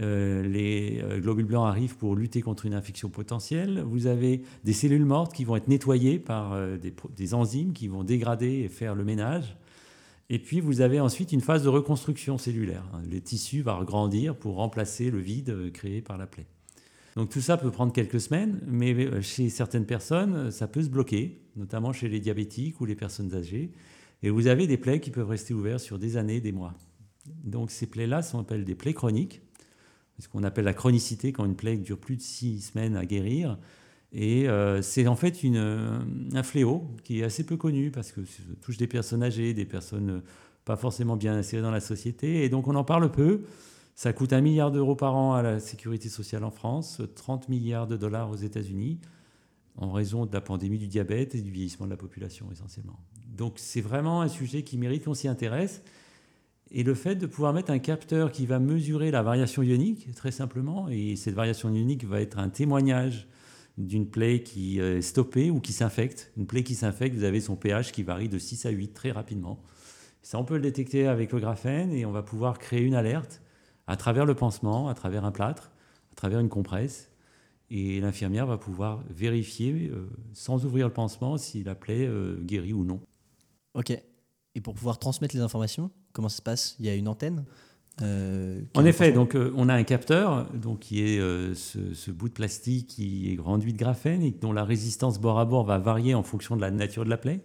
euh, 0.00 0.42
les 0.42 1.00
euh, 1.02 1.18
globules 1.18 1.46
blancs 1.46 1.66
arrivent 1.66 1.96
pour 1.96 2.14
lutter 2.14 2.40
contre 2.40 2.66
une 2.66 2.74
infection 2.74 3.08
potentielle. 3.08 3.80
Vous 3.80 4.06
avez 4.06 4.42
des 4.64 4.72
cellules 4.72 5.04
mortes 5.04 5.34
qui 5.34 5.44
vont 5.44 5.56
être 5.56 5.68
nettoyées 5.68 6.18
par 6.20 6.52
euh, 6.52 6.76
des, 6.76 7.34
enzymes 7.34 7.72
qui 7.72 7.88
vont 7.88 8.04
dégrader 8.04 8.60
et 8.64 8.68
faire 8.68 8.94
le 8.94 9.04
ménage. 9.04 9.56
Et 10.30 10.38
puis 10.38 10.60
vous 10.60 10.82
avez 10.82 11.00
ensuite 11.00 11.32
une 11.32 11.40
phase 11.40 11.64
de 11.64 11.68
reconstruction 11.68 12.38
cellulaire. 12.38 12.84
Les 13.10 13.20
tissus 13.20 13.62
vont 13.62 13.82
grandir 13.82 14.36
pour 14.36 14.56
remplacer 14.56 15.10
le 15.10 15.18
vide 15.18 15.72
créé 15.72 16.00
par 16.00 16.18
la 16.18 16.26
plaie. 16.26 16.46
Donc 17.18 17.30
tout 17.30 17.40
ça 17.40 17.56
peut 17.56 17.72
prendre 17.72 17.92
quelques 17.92 18.20
semaines, 18.20 18.60
mais 18.64 19.20
chez 19.22 19.50
certaines 19.50 19.86
personnes, 19.86 20.52
ça 20.52 20.68
peut 20.68 20.82
se 20.82 20.88
bloquer, 20.88 21.42
notamment 21.56 21.92
chez 21.92 22.08
les 22.08 22.20
diabétiques 22.20 22.80
ou 22.80 22.84
les 22.84 22.94
personnes 22.94 23.34
âgées. 23.34 23.72
Et 24.22 24.30
vous 24.30 24.46
avez 24.46 24.68
des 24.68 24.76
plaies 24.76 25.00
qui 25.00 25.10
peuvent 25.10 25.28
rester 25.28 25.52
ouvertes 25.52 25.80
sur 25.80 25.98
des 25.98 26.16
années, 26.16 26.40
des 26.40 26.52
mois. 26.52 26.74
Donc 27.42 27.72
ces 27.72 27.86
plaies-là 27.86 28.22
sont 28.22 28.38
appelées 28.38 28.62
des 28.62 28.76
plaies 28.76 28.94
chroniques 28.94 29.42
ce 30.18 30.28
qu'on 30.28 30.42
appelle 30.42 30.64
la 30.64 30.74
chronicité, 30.74 31.32
quand 31.32 31.44
une 31.44 31.56
plaie 31.56 31.76
dure 31.76 31.98
plus 31.98 32.16
de 32.16 32.22
six 32.22 32.60
semaines 32.60 32.96
à 32.96 33.04
guérir. 33.04 33.58
Et 34.12 34.48
euh, 34.48 34.80
c'est 34.82 35.06
en 35.06 35.16
fait 35.16 35.38
un 35.44 36.42
fléau 36.42 36.90
qui 37.04 37.20
est 37.20 37.24
assez 37.24 37.44
peu 37.44 37.56
connu 37.56 37.90
parce 37.90 38.10
que 38.10 38.24
ça 38.24 38.42
touche 38.62 38.78
des 38.78 38.86
personnes 38.86 39.22
âgées, 39.22 39.54
des 39.54 39.66
personnes 39.66 40.22
pas 40.64 40.76
forcément 40.76 41.16
bien 41.16 41.34
insérées 41.34 41.62
dans 41.62 41.70
la 41.70 41.80
société. 41.80 42.44
Et 42.44 42.48
donc 42.48 42.68
on 42.68 42.74
en 42.74 42.84
parle 42.84 43.10
peu. 43.10 43.42
Ça 43.98 44.12
coûte 44.12 44.32
un 44.32 44.40
milliard 44.40 44.70
d'euros 44.70 44.94
par 44.94 45.16
an 45.16 45.34
à 45.34 45.42
la 45.42 45.58
sécurité 45.58 46.08
sociale 46.08 46.44
en 46.44 46.52
France, 46.52 47.02
30 47.16 47.48
milliards 47.48 47.88
de 47.88 47.96
dollars 47.96 48.30
aux 48.30 48.36
États-Unis, 48.36 49.00
en 49.74 49.90
raison 49.90 50.24
de 50.24 50.32
la 50.32 50.40
pandémie 50.40 50.78
du 50.78 50.86
diabète 50.86 51.34
et 51.34 51.40
du 51.40 51.50
vieillissement 51.50 51.84
de 51.84 51.90
la 51.90 51.96
population 51.96 52.46
essentiellement. 52.52 53.00
Donc 53.26 53.54
c'est 53.56 53.80
vraiment 53.80 54.22
un 54.22 54.28
sujet 54.28 54.62
qui 54.62 54.78
mérite 54.78 55.04
qu'on 55.04 55.14
s'y 55.14 55.26
intéresse. 55.26 55.82
Et 56.70 56.84
le 56.84 56.94
fait 56.94 57.16
de 57.16 57.26
pouvoir 57.26 57.52
mettre 57.52 57.72
un 57.72 57.80
capteur 57.80 58.30
qui 58.30 58.46
va 58.46 58.60
mesurer 58.60 59.10
la 59.10 59.24
variation 59.24 59.64
ionique, 59.64 60.14
très 60.14 60.30
simplement, 60.30 60.88
et 60.88 61.16
cette 61.16 61.34
variation 61.34 61.68
ionique 61.68 62.04
va 62.04 62.20
être 62.20 62.38
un 62.38 62.50
témoignage 62.50 63.26
d'une 63.78 64.08
plaie 64.08 64.44
qui 64.44 64.78
est 64.78 65.02
stoppée 65.02 65.50
ou 65.50 65.58
qui 65.58 65.72
s'infecte. 65.72 66.30
Une 66.36 66.46
plaie 66.46 66.62
qui 66.62 66.76
s'infecte, 66.76 67.16
vous 67.16 67.24
avez 67.24 67.40
son 67.40 67.56
pH 67.56 67.90
qui 67.90 68.04
varie 68.04 68.28
de 68.28 68.38
6 68.38 68.64
à 68.64 68.70
8 68.70 68.94
très 68.94 69.10
rapidement. 69.10 69.60
Ça, 70.22 70.38
on 70.38 70.44
peut 70.44 70.54
le 70.54 70.62
détecter 70.62 71.08
avec 71.08 71.32
le 71.32 71.40
graphène 71.40 71.90
et 71.90 72.06
on 72.06 72.12
va 72.12 72.22
pouvoir 72.22 72.60
créer 72.60 72.82
une 72.82 72.94
alerte 72.94 73.42
à 73.88 73.96
travers 73.96 74.24
le 74.24 74.34
pansement, 74.34 74.88
à 74.88 74.94
travers 74.94 75.24
un 75.24 75.32
plâtre, 75.32 75.72
à 76.12 76.14
travers 76.14 76.38
une 76.38 76.48
compresse. 76.48 77.10
Et 77.70 78.00
l'infirmière 78.00 78.46
va 78.46 78.56
pouvoir 78.56 79.02
vérifier, 79.10 79.90
euh, 79.92 80.08
sans 80.32 80.64
ouvrir 80.64 80.86
le 80.86 80.92
pansement, 80.92 81.36
si 81.36 81.64
la 81.64 81.74
plaie 81.74 82.06
euh, 82.06 82.40
guérit 82.40 82.72
ou 82.72 82.84
non. 82.84 83.00
Ok. 83.74 83.90
Et 84.54 84.60
pour 84.60 84.74
pouvoir 84.74 84.98
transmettre 84.98 85.34
les 85.34 85.42
informations, 85.42 85.90
comment 86.12 86.28
ça 86.28 86.36
se 86.36 86.42
passe? 86.42 86.76
Il 86.78 86.86
y 86.86 86.88
a 86.88 86.94
une 86.94 87.08
antenne 87.08 87.44
euh, 88.02 88.60
en 88.74 88.84
effet, 88.84 89.12
donc 89.12 89.34
euh, 89.34 89.52
on 89.56 89.68
a 89.68 89.74
un 89.74 89.82
capteur, 89.82 90.46
donc 90.54 90.80
qui 90.80 91.02
est 91.02 91.18
euh, 91.18 91.54
ce, 91.54 92.10
bout 92.10 92.28
de 92.28 92.34
plastique 92.34 92.86
qui 92.86 93.32
est 93.32 93.40
rendu 93.40 93.72
de 93.72 93.78
graphène 93.78 94.22
et 94.22 94.30
dont 94.30 94.52
la 94.52 94.64
résistance 94.64 95.18
bord 95.20 95.38
à 95.38 95.44
bord 95.44 95.64
va 95.64 95.78
varier 95.78 96.14
en 96.14 96.22
fonction 96.22 96.54
de 96.54 96.60
la 96.60 96.70
nature 96.70 97.04
de 97.04 97.10
la 97.10 97.16
plaie. 97.16 97.40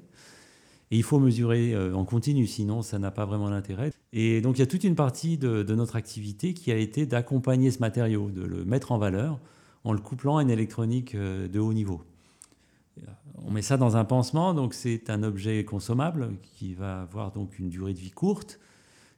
Et 0.94 0.98
il 0.98 1.02
faut 1.02 1.18
mesurer 1.18 1.76
en 1.92 2.06
continu, 2.06 2.46
sinon 2.46 2.84
ça 2.84 3.00
n'a 3.00 3.10
pas 3.10 3.26
vraiment 3.26 3.50
d'intérêt. 3.50 3.92
Et 4.12 4.42
donc 4.42 4.58
il 4.58 4.60
y 4.60 4.62
a 4.62 4.68
toute 4.68 4.84
une 4.84 4.94
partie 4.94 5.40
de, 5.40 5.74
notre 5.74 5.96
activité 5.96 6.54
qui 6.54 6.72
a 6.72 6.78
été 6.78 7.08
d'accompagner 7.08 7.72
ce 7.72 7.80
matériau, 7.80 8.30
de 8.30 8.44
le 8.44 8.64
mettre 8.64 8.92
en 8.92 9.00
valeur 9.00 9.40
en 9.86 9.92
le 9.92 10.00
couplant 10.00 10.38
à 10.38 10.44
une 10.44 10.52
électronique 10.52 11.16
de 11.16 11.60
haut 11.60 11.74
niveau. 11.74 12.04
On 13.44 13.50
met 13.50 13.64
ça 13.64 13.76
dans 13.76 13.98
un 13.98 14.06
pansement, 14.06 14.54
donc 14.54 14.76
c'est 14.76 15.10
un 15.10 15.24
objet 15.24 15.66
consommable 15.66 16.36
qui 16.44 16.76
va 16.76 17.02
avoir 17.02 17.32
donc 17.32 17.58
une 17.58 17.70
durée 17.70 17.94
de 17.94 18.00
vie 18.00 18.12
courte. 18.12 18.60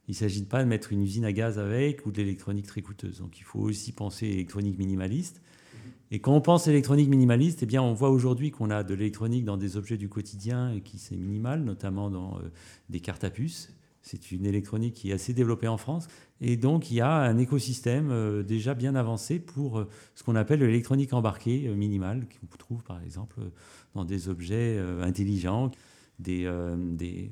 Il 0.07 0.11
ne 0.11 0.15
s'agit 0.15 0.43
pas 0.43 0.63
de 0.63 0.69
mettre 0.69 0.93
une 0.93 1.01
usine 1.01 1.25
à 1.25 1.33
gaz 1.33 1.59
avec 1.59 2.05
ou 2.05 2.11
de 2.11 2.17
l'électronique 2.17 2.67
très 2.67 2.83
coûteuse. 2.83 3.19
Donc 3.19 3.37
il 3.37 3.43
faut 3.43 3.59
aussi 3.59 3.91
penser 3.91 4.27
électronique 4.27 4.77
minimaliste. 4.77 5.41
Et 6.11 6.19
quand 6.19 6.33
on 6.33 6.41
pense 6.41 6.67
électronique 6.67 7.09
minimaliste, 7.09 7.63
eh 7.63 7.65
bien 7.65 7.81
on 7.81 7.93
voit 7.93 8.09
aujourd'hui 8.09 8.51
qu'on 8.51 8.69
a 8.69 8.83
de 8.83 8.93
l'électronique 8.93 9.43
dans 9.43 9.57
des 9.57 9.75
objets 9.75 9.97
du 9.97 10.07
quotidien 10.07 10.71
et 10.71 10.81
qui 10.81 10.99
c'est 10.99 11.15
minimal, 11.15 11.63
notamment 11.63 12.09
dans 12.09 12.37
euh, 12.37 12.51
des 12.89 12.99
cartes 12.99 13.23
à 13.23 13.29
puces. 13.29 13.73
C'est 14.01 14.31
une 14.31 14.45
électronique 14.45 14.93
qui 14.93 15.09
est 15.09 15.13
assez 15.13 15.33
développée 15.33 15.67
en 15.67 15.77
France. 15.77 16.07
Et 16.39 16.57
donc, 16.57 16.91
il 16.91 16.95
y 16.95 17.01
a 17.01 17.11
un 17.11 17.39
écosystème 17.39 18.11
euh, 18.11 18.43
déjà 18.43 18.75
bien 18.75 18.93
avancé 18.93 19.39
pour 19.39 19.79
euh, 19.79 19.89
ce 20.13 20.21
qu'on 20.21 20.35
appelle 20.35 20.59
l'électronique 20.59 21.11
embarquée 21.11 21.67
minimale, 21.69 22.27
qu'on 22.39 22.57
trouve 22.57 22.83
par 22.83 23.01
exemple 23.01 23.39
dans 23.95 24.05
des 24.05 24.29
objets 24.29 24.79
intelligents, 25.01 25.71
des, 26.19 26.49
des, 26.77 27.31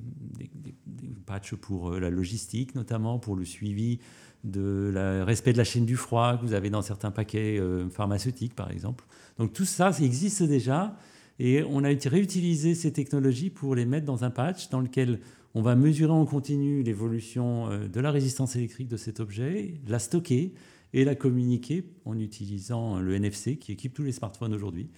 patchs 1.25 1.55
pour 1.55 1.91
la 1.91 2.09
logistique, 2.09 2.73
notamment 2.73 3.19
pour 3.19 3.35
le 3.35 3.45
suivi 3.45 3.99
de 4.43 4.91
la 4.93 5.23
respect 5.23 5.53
de 5.53 5.57
la 5.57 5.63
chaîne 5.63 5.85
du 5.85 5.95
froid 5.95 6.37
que 6.37 6.45
vous 6.45 6.53
avez 6.53 6.69
dans 6.69 6.81
certains 6.81 7.11
paquets 7.11 7.61
pharmaceutiques, 7.91 8.55
par 8.55 8.71
exemple. 8.71 9.05
Donc, 9.37 9.53
tout 9.53 9.65
ça, 9.65 9.93
ça 9.93 10.03
existe 10.03 10.43
déjà. 10.43 10.97
Et 11.39 11.63
on 11.63 11.83
a 11.83 11.87
réutilisé 11.87 12.75
ces 12.75 12.91
technologies 12.93 13.49
pour 13.49 13.75
les 13.75 13.85
mettre 13.85 14.05
dans 14.05 14.23
un 14.23 14.29
patch 14.29 14.69
dans 14.69 14.81
lequel 14.81 15.19
on 15.55 15.61
va 15.61 15.75
mesurer 15.75 16.11
en 16.11 16.25
continu 16.25 16.83
l'évolution 16.83 17.69
euh, 17.69 17.87
de 17.87 17.99
la 17.99 18.11
résistance 18.11 18.55
électrique 18.55 18.87
de 18.87 18.97
cet 18.97 19.19
objet, 19.19 19.75
la 19.87 19.99
stocker 19.99 20.53
et 20.93 21.05
la 21.05 21.15
communiquer 21.15 21.83
en 22.05 22.17
utilisant 22.19 22.99
le 22.99 23.15
NFC 23.15 23.57
qui 23.57 23.71
équipe 23.71 23.93
tous 23.93 24.03
les 24.03 24.11
smartphones 24.11 24.53
aujourd'hui. 24.53 24.89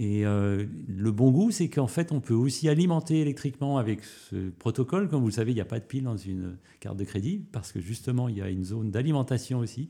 Et 0.00 0.24
euh, 0.24 0.64
le 0.86 1.10
bon 1.10 1.32
goût, 1.32 1.50
c'est 1.50 1.68
qu'en 1.68 1.88
fait, 1.88 2.12
on 2.12 2.20
peut 2.20 2.32
aussi 2.32 2.68
alimenter 2.68 3.20
électriquement 3.20 3.78
avec 3.78 4.04
ce 4.04 4.50
protocole. 4.50 5.08
Comme 5.08 5.22
vous 5.22 5.26
le 5.26 5.32
savez, 5.32 5.50
il 5.50 5.56
n'y 5.56 5.60
a 5.60 5.64
pas 5.64 5.80
de 5.80 5.84
pile 5.84 6.04
dans 6.04 6.16
une 6.16 6.56
carte 6.78 6.96
de 6.96 7.02
crédit 7.02 7.44
parce 7.50 7.72
que 7.72 7.80
justement, 7.80 8.28
il 8.28 8.36
y 8.36 8.40
a 8.40 8.48
une 8.48 8.62
zone 8.62 8.92
d'alimentation 8.92 9.58
aussi. 9.58 9.88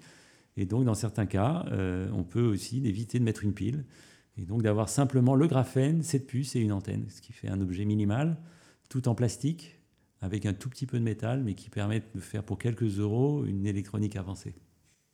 Et 0.57 0.65
donc, 0.65 0.87
dans 0.87 0.95
certains 0.95 1.27
cas, 1.27 1.67
euh, 1.73 2.09
on 2.15 2.25
peut 2.25 2.47
aussi 2.47 2.79
éviter 2.87 3.19
de 3.19 3.25
mettre 3.25 3.45
une 3.45 3.53
pile 3.53 3.85
et 4.39 4.47
donc 4.47 4.63
d'avoir 4.63 4.89
simplement 4.89 5.35
le 5.35 5.47
graphène, 5.47 6.03
cette 6.03 6.27
puce 6.27 6.57
et 6.57 6.61
une 6.61 6.73
antenne, 6.73 7.05
ce 7.11 7.21
qui 7.21 7.35
fait 7.35 7.49
un 7.49 7.61
objet 7.61 7.85
minimal 7.85 8.39
tout 8.89 9.09
en 9.09 9.15
plastique, 9.15 9.79
avec 10.23 10.47
un 10.47 10.55
tout 10.55 10.71
petit 10.71 10.87
peu 10.87 10.99
de 10.99 11.05
métal, 11.05 11.43
mais 11.45 11.53
qui 11.53 11.69
permet 11.69 12.03
de 12.15 12.21
faire 12.21 12.43
pour 12.43 12.59
quelques 12.59 12.99
euros 12.99 13.45
une 13.45 13.67
électronique 13.67 14.17
avancée. 14.17 14.55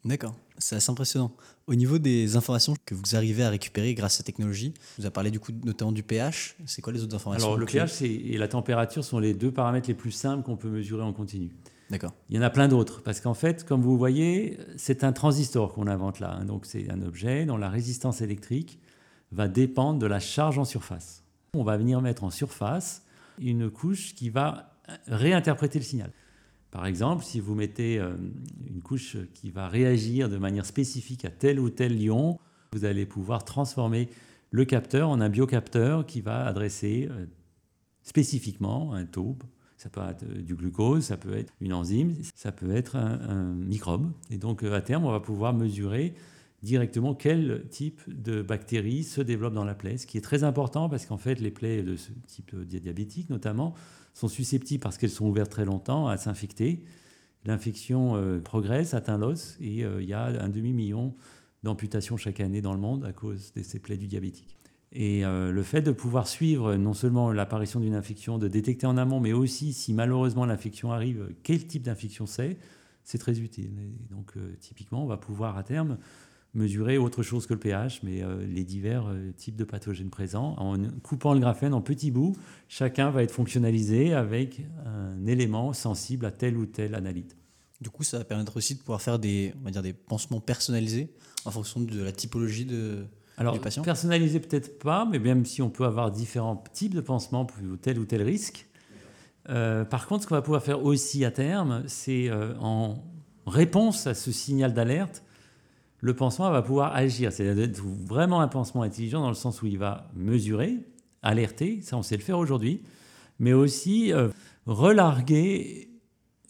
D'accord, 0.05 0.35
c'est 0.59 0.77
assez 0.77 0.91
impressionnant. 0.91 1.33
Au 1.67 1.75
niveau 1.75 1.99
des 1.99 2.37
informations 2.37 2.75
que 2.85 2.95
vous 2.95 3.17
arrivez 3.17 3.43
à 3.43 3.49
récupérer 3.49 3.95
grâce 3.95 4.15
à 4.15 4.17
cette 4.19 4.27
technologie, 4.27 4.75
vous 4.99 5.07
avez 5.07 5.13
parlé 5.13 5.31
du 5.31 5.41
coup 5.41 5.53
notamment 5.65 5.93
du 5.93 6.03
pH. 6.03 6.57
C'est 6.67 6.83
quoi 6.83 6.93
les 6.93 7.03
autres 7.03 7.17
informations 7.17 7.47
Alors 7.47 7.59
le 7.59 7.65
pH 7.65 8.03
et 8.03 8.37
la 8.37 8.49
température 8.49 9.03
sont 9.03 9.19
les 9.19 9.33
deux 9.33 9.51
paramètres 9.51 9.89
les 9.89 9.95
plus 9.95 10.11
simples 10.11 10.43
qu'on 10.43 10.57
peut 10.57 10.69
mesurer 10.69 11.03
en 11.03 11.15
continu. 11.15 11.51
D'accord. 11.91 12.13
Il 12.29 12.37
y 12.37 12.39
en 12.39 12.43
a 12.43 12.51
plein 12.51 12.69
d'autres 12.69 13.03
parce 13.03 13.21
qu'en 13.21 13.35
fait, 13.35 13.65
comme 13.65 13.81
vous 13.81 13.97
voyez, 13.97 14.59
c'est 14.77 15.05
un 15.05 15.13
transistor 15.13 15.73
qu'on 15.73 15.87
invente 15.87 16.21
là. 16.21 16.33
Hein. 16.33 16.45
donc 16.45 16.67
c'est 16.67 16.91
un 16.91 17.01
objet 17.03 17.47
dont 17.47 17.57
la 17.57 17.71
résistance 17.71 18.21
électrique 18.21 18.79
va 19.33 19.49
dépendre 19.49 19.99
de 19.99 20.07
la 20.07 20.21
charge 20.21 20.59
en 20.59 20.65
surface. 20.65 21.23
On 21.55 21.65
va 21.65 21.77
venir 21.77 22.01
mettre 22.01 22.25
en 22.25 22.31
surface 22.31 23.03
une 23.39 23.71
couche 23.71 24.15
qui 24.15 24.29
va 24.31 24.71
réinterpréter 25.07 25.79
le 25.79 25.85
signal. 25.85 26.11
Par 26.75 26.87
exemple, 26.87 27.23
si 27.23 27.39
vous 27.39 27.55
mettez 27.55 28.01
euh, 28.01 28.17
une 28.67 28.83
couche 28.83 29.17
qui 29.33 29.53
va 29.53 29.69
réagir 29.69 30.29
de 30.29 30.39
manière 30.39 30.67
spécifique 30.67 31.25
à 31.25 31.31
tel 31.31 31.61
ou 31.61 31.71
tel 31.71 32.03
ion, 32.03 32.41
vous 32.73 32.85
allez 32.85 33.07
pouvoir 33.07 33.45
transformer 33.45 34.09
le 34.51 34.65
capteur 34.65 35.09
en 35.09 35.21
un 35.21 35.29
biocapteur 35.29 36.05
qui 36.05 36.21
va 36.21 36.45
adresser 36.45 37.07
euh, 37.09 37.27
spécifiquement 38.03 38.93
un 38.93 39.05
taux. 39.05 39.39
Ça 39.77 39.89
peut 39.89 40.01
être 40.01 40.25
euh, 40.25 40.43
du 40.43 40.57
glucose, 40.57 41.05
ça 41.05 41.17
peut 41.17 41.35
être 41.35 41.53
une 41.61 41.73
enzyme, 41.73 42.13
ça 42.35 42.51
peut 42.51 42.75
être 42.75 42.97
un, 42.97 43.55
microbe. 43.55 44.11
Et 44.31 44.37
donc, 44.37 44.65
à 44.65 44.81
terme, 44.81 45.05
on 45.05 45.13
va 45.13 45.21
pouvoir 45.21 45.55
mesurer 45.55 46.13
directement 46.65 47.15
quel 47.15 47.67
type 47.69 48.01
de 48.09 48.43
bactéries 48.43 49.05
se 49.05 49.21
développe 49.21 49.55
dans 49.55 49.65
la 49.65 49.75
plaie, 49.75 49.99
ce 49.99 50.07
qui 50.07 50.17
est 50.19 50.23
très 50.23 50.43
important 50.43 50.89
parce 50.89 51.07
qu'en 51.07 51.19
fait, 51.19 51.39
les 51.39 51.51
plaies 51.51 51.83
de 51.83 51.95
ce 51.95 52.11
type 52.27 52.57
diabétique, 52.57 53.31
notamment, 53.31 53.75
sont 54.15 54.29
susceptibles, 54.29 54.83
parce 54.83 54.97
qu'elles 54.97 55.11
sont 55.11 55.27
ouvertes 55.27 55.51
très 55.51 55.65
longtemps, 55.65 56.09
à 56.09 56.17
s'infecter. 56.17 56.83
L'infection 57.45 58.17
euh, 58.17 58.41
progresse, 58.41 58.95
atteint 58.95 59.19
l'os, 59.19 59.57
et 59.61 59.85
euh, 59.85 60.03
il 60.03 60.09
y 60.09 60.15
a 60.15 60.25
un 60.25 60.49
demi-million 60.49 61.15
d'amputations 61.63 62.17
chaque 62.17 62.41
année 62.41 62.63
dans 62.63 62.73
le 62.73 62.81
monde 62.81 63.05
à 63.05 63.13
cause 63.13 63.53
de 63.53 63.63
ces 63.63 63.79
plaies 63.79 63.99
du 63.99 64.07
diabétique. 64.07 64.57
Et 64.93 65.25
euh, 65.25 65.51
le 65.51 65.63
fait 65.63 65.83
de 65.83 65.91
pouvoir 65.91 66.29
suivre 66.29 66.77
non 66.77 66.95
seulement 66.95 67.33
l'apparition 67.33 67.81
d'une 67.81 67.95
infection, 67.95 68.39
de 68.39 68.49
détecter 68.49 68.87
en 68.87 68.97
amont, 68.97 69.21
mais 69.21 69.33
aussi 69.33 69.73
si 69.73 69.93
malheureusement 69.93 70.47
l'infection 70.47 70.93
arrive, 70.93 71.35
quel 71.43 71.67
type 71.67 71.83
d'infection 71.83 72.27
c'est, 72.27 72.57
c'est 73.03 73.19
très 73.19 73.41
utile. 73.41 73.71
Donc 74.11 74.35
typiquement, 74.61 75.03
on 75.03 75.07
va 75.07 75.17
pouvoir 75.17 75.59
à 75.59 75.65
terme 75.65 75.99
mesurer 76.55 76.99
autre 76.99 77.23
chose 77.23 77.47
que 77.47 77.53
le 77.53 77.61
pH, 77.61 78.03
mais 78.03 78.23
euh, 78.23 78.47
les 78.47 78.65
divers 78.65 79.07
euh, 79.09 79.33
types 79.33 79.57
de 79.57 79.65
pathogènes 79.65 80.11
présents. 80.11 80.55
En 80.59 80.77
coupant 81.03 81.35
le 81.35 81.41
graphène 81.41 81.75
en 81.75 81.81
petits 81.81 82.11
bouts, 82.11 82.37
chacun 82.69 83.11
va 83.11 83.23
être 83.23 83.33
fonctionnalisé 83.33 84.15
avec 84.15 84.63
un 84.87 85.27
élément 85.27 85.73
sensible 85.73 86.27
à 86.27 86.31
tel 86.31 86.57
ou 86.57 86.67
tel 86.67 86.95
analyte. 86.95 87.37
Du 87.81 87.91
coup, 87.91 88.05
ça 88.05 88.19
va 88.19 88.25
permettre 88.25 88.57
aussi 88.57 88.75
de 88.75 88.79
pouvoir 88.79 89.03
faire 89.03 89.19
des, 89.19 89.53
on 89.61 89.65
va 89.65 89.71
dire, 89.71 89.83
des 89.83 89.93
pansements 89.93 90.41
personnalisés 90.41 91.13
en 91.45 91.51
fonction 91.51 91.81
de 91.81 92.03
la 92.03 92.13
typologie 92.13 92.65
de, 92.65 93.05
Alors, 93.37 93.53
du 93.53 93.61
patient 93.61 93.83
personnalisé 93.83 94.39
peut-être 94.39 94.79
pas, 94.79 95.05
mais 95.05 95.19
même 95.19 95.45
si 95.45 95.61
on 95.61 95.71
peut 95.71 95.85
avoir 95.85 96.13
différents 96.13 96.63
types 96.73 96.95
de 96.95 97.01
pansements 97.01 97.45
pour 97.45 97.59
tel 97.83 97.99
ou 97.99 98.05
tel 98.05 98.23
risque. 98.23 98.67
Euh, 99.51 99.85
par 99.85 100.07
contre, 100.07 100.23
ce 100.23 100.29
qu'on 100.29 100.37
va 100.37 100.43
pouvoir 100.43 100.63
faire 100.63 100.83
aussi 100.85 101.25
à 101.25 101.31
terme, 101.31 101.83
c'est 101.89 102.31
en 102.61 103.05
réponse 103.47 104.07
à 104.07 104.15
ce 104.15 104.33
signal 104.33 104.73
d'alerte, 104.73 105.25
le 106.05 106.15
pansement 106.15 106.51
va 106.51 106.61
pouvoir 106.61 106.95
agir. 106.95 107.33
C'est 107.33 107.51
vraiment 108.07 108.43
un 108.43 108.49
pansement 108.49 108.83
intelligent 108.83 109.23
dans 109.23 109.31
le 109.31 109.35
sens 109.35 109.63
où 109.63 109.67
il 109.67 109.79
va 109.79 110.11
mesurer, 110.15 110.77
alerter, 111.23 111.81
ça 111.81 111.97
on 111.97 112.03
sait 112.03 112.19
le 112.19 112.23
faire 112.23 112.39
aujourd'hui, 112.39 112.83
mais 113.39 113.55
aussi 113.55 114.13
euh, 114.13 114.29
relarguer 114.67 115.89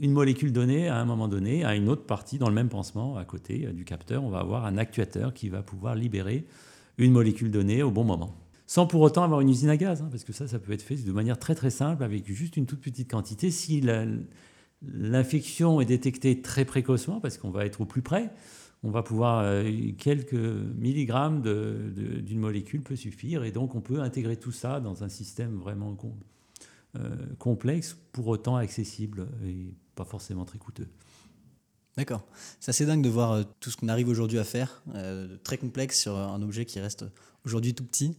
une 0.00 0.10
molécule 0.10 0.52
donnée 0.52 0.88
à 0.88 0.96
un 0.96 1.04
moment 1.04 1.28
donné 1.28 1.64
à 1.64 1.76
une 1.76 1.88
autre 1.88 2.04
partie 2.04 2.36
dans 2.36 2.48
le 2.48 2.54
même 2.54 2.68
pansement 2.68 3.16
à 3.16 3.24
côté 3.24 3.66
euh, 3.66 3.72
du 3.72 3.84
capteur. 3.84 4.24
On 4.24 4.28
va 4.28 4.40
avoir 4.40 4.66
un 4.66 4.76
actuateur 4.76 5.32
qui 5.32 5.48
va 5.50 5.62
pouvoir 5.62 5.94
libérer 5.94 6.44
une 6.98 7.12
molécule 7.12 7.52
donnée 7.52 7.84
au 7.84 7.92
bon 7.92 8.02
moment. 8.02 8.34
Sans 8.66 8.88
pour 8.88 9.02
autant 9.02 9.22
avoir 9.22 9.40
une 9.40 9.50
usine 9.50 9.68
à 9.68 9.76
gaz, 9.76 10.02
hein, 10.02 10.08
parce 10.10 10.24
que 10.24 10.32
ça, 10.32 10.48
ça 10.48 10.58
peut 10.58 10.72
être 10.72 10.82
fait 10.82 10.96
de 10.96 11.12
manière 11.12 11.38
très 11.38 11.54
très 11.54 11.70
simple 11.70 12.02
avec 12.02 12.26
juste 12.26 12.56
une 12.56 12.66
toute 12.66 12.80
petite 12.80 13.08
quantité. 13.08 13.52
Si 13.52 13.80
l'infection 14.82 15.80
est 15.80 15.84
détectée 15.84 16.42
très 16.42 16.64
précocement, 16.64 17.20
parce 17.20 17.38
qu'on 17.38 17.50
va 17.50 17.64
être 17.66 17.82
au 17.82 17.84
plus 17.84 18.02
près, 18.02 18.32
on 18.84 18.90
va 18.90 19.02
pouvoir, 19.02 19.40
euh, 19.42 19.64
quelques 19.96 20.34
milligrammes 20.34 21.40
d'une 21.40 22.38
molécule 22.38 22.82
peut 22.82 22.96
suffire, 22.96 23.42
et 23.42 23.50
donc 23.50 23.74
on 23.74 23.80
peut 23.80 24.00
intégrer 24.00 24.36
tout 24.36 24.52
ça 24.52 24.78
dans 24.78 25.02
un 25.02 25.08
système 25.08 25.56
vraiment 25.56 25.96
euh, 26.96 27.16
complexe, 27.38 27.96
pour 28.12 28.28
autant 28.28 28.56
accessible 28.56 29.26
et 29.46 29.72
pas 29.94 30.04
forcément 30.04 30.44
très 30.44 30.58
coûteux. 30.58 30.86
D'accord. 31.96 32.26
C'est 32.60 32.70
assez 32.70 32.84
dingue 32.84 33.02
de 33.02 33.08
voir 33.08 33.32
euh, 33.32 33.42
tout 33.58 33.70
ce 33.70 33.78
qu'on 33.78 33.88
arrive 33.88 34.08
aujourd'hui 34.08 34.38
à 34.38 34.44
faire, 34.44 34.82
très 35.44 35.56
complexe 35.56 36.00
sur 36.02 36.16
un 36.16 36.42
objet 36.42 36.66
qui 36.66 36.78
reste 36.78 37.06
aujourd'hui 37.46 37.74
tout 37.74 37.84
petit. 37.84 38.18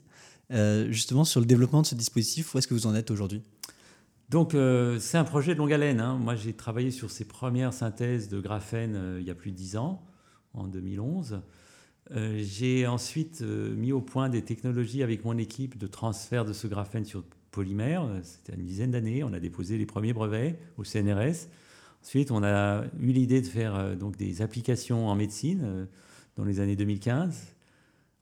justement, 0.89 1.25
sur 1.25 1.41
le 1.41 1.45
développement 1.45 1.83
de 1.83 1.87
ce 1.87 1.95
dispositif, 1.95 2.55
où 2.55 2.57
est-ce 2.57 2.67
que 2.67 2.73
vous 2.73 2.87
en 2.87 2.95
êtes 2.95 3.11
aujourd'hui? 3.11 3.43
Donc 4.29 4.57
c'est 4.99 5.19
un 5.19 5.23
projet 5.23 5.53
de 5.53 5.59
longue 5.59 5.73
haleine. 5.73 5.99
Hein. 5.99 6.17
Moi 6.17 6.35
j'ai 6.35 6.53
travaillé 6.53 6.89
sur 6.89 7.11
ces 7.11 7.25
premières 7.25 7.73
synthèses 7.73 8.29
de 8.29 8.39
graphène 8.39 9.17
il 9.19 9.27
y 9.27 9.29
a 9.29 9.35
plus 9.35 9.51
de 9.51 9.55
dix 9.55 9.77
ans 9.77 10.03
en 10.55 10.67
2011. 10.67 11.41
Euh, 12.11 12.39
j'ai 12.43 12.85
ensuite 12.85 13.41
euh, 13.41 13.73
mis 13.75 13.91
au 13.91 14.01
point 14.01 14.29
des 14.29 14.43
technologies 14.43 15.01
avec 15.01 15.25
mon 15.25 15.37
équipe 15.37 15.77
de 15.77 15.87
transfert 15.87 16.45
de 16.45 16.53
ce 16.53 16.67
graphène 16.67 17.05
sur 17.05 17.23
polymère. 17.51 18.07
C'était 18.23 18.53
une 18.53 18.65
dizaine 18.65 18.91
d'années. 18.91 19.23
On 19.23 19.33
a 19.33 19.39
déposé 19.39 19.77
les 19.77 19.85
premiers 19.85 20.13
brevets 20.13 20.59
au 20.77 20.83
CNRS. 20.83 21.47
Ensuite, 22.03 22.29
on 22.29 22.43
a 22.43 22.83
eu 22.99 23.11
l'idée 23.11 23.41
de 23.41 23.47
faire 23.47 23.75
euh, 23.75 23.95
des 24.17 24.41
applications 24.41 25.07
en 25.07 25.15
médecine 25.15 25.87
dans 26.35 26.43
les 26.43 26.59
années 26.59 26.75
2015. 26.75 27.55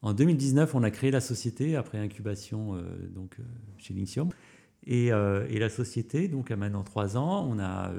En 0.02 0.14
2019, 0.14 0.76
on 0.76 0.84
a 0.84 0.92
créé 0.92 1.12
la 1.12 1.22
société 1.22 1.76
après 1.76 1.98
incubation 1.98 2.76
donc, 3.16 3.38
chez 3.78 3.94
Linxium. 3.94 4.30
Et, 4.86 5.08
et, 5.08 5.60
la 5.60 5.70
société, 5.70 6.28
donc 6.28 6.52
à 6.52 6.58
maintenant 6.58 6.84
trois 6.84 7.16
ans, 7.16 7.48
on 7.50 7.58
a 7.58 7.94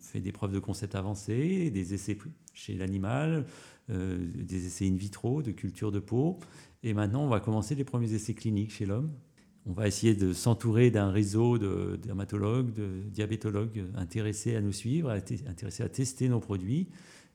fait 0.00 0.20
des 0.20 0.32
preuves 0.32 0.52
de 0.52 0.58
concept 0.58 0.96
avancées, 0.96 1.70
des 1.70 1.94
essais 1.94 2.18
chez 2.54 2.74
l'animal, 2.74 3.46
euh, 3.90 4.16
des 4.36 4.66
essais 4.66 4.86
in 4.86 4.94
vitro 4.94 5.42
de 5.42 5.50
culture 5.50 5.90
de 5.90 5.98
peau. 5.98 6.38
Et 6.84 6.94
maintenant, 6.94 7.24
on 7.24 7.28
va 7.28 7.40
commencer 7.40 7.74
les 7.74 7.84
premiers 7.84 8.14
essais 8.14 8.32
cliniques 8.32 8.70
chez 8.70 8.86
l'homme. 8.86 9.10
On 9.66 9.72
va 9.72 9.88
essayer 9.88 10.14
de 10.14 10.32
s'entourer 10.32 10.90
d'un 10.90 11.10
réseau 11.10 11.58
de 11.58 11.98
dermatologues, 12.00 12.72
de 12.72 13.02
diabétologues 13.10 13.84
intéressés 13.96 14.54
à 14.54 14.60
nous 14.60 14.72
suivre, 14.72 15.10
intéressés 15.10 15.82
à 15.82 15.88
tester 15.88 16.28
nos 16.28 16.40
produits. 16.40 16.88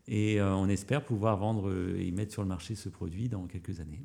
Et 0.08 0.40
euh, 0.40 0.56
on 0.56 0.70
espère 0.70 1.04
pouvoir 1.04 1.38
vendre 1.38 1.74
et 1.98 2.12
mettre 2.12 2.32
sur 2.32 2.44
le 2.44 2.48
marché 2.48 2.76
ce 2.76 2.88
produit 2.88 3.28
dans 3.28 3.46
quelques 3.46 3.82
années. 3.82 4.02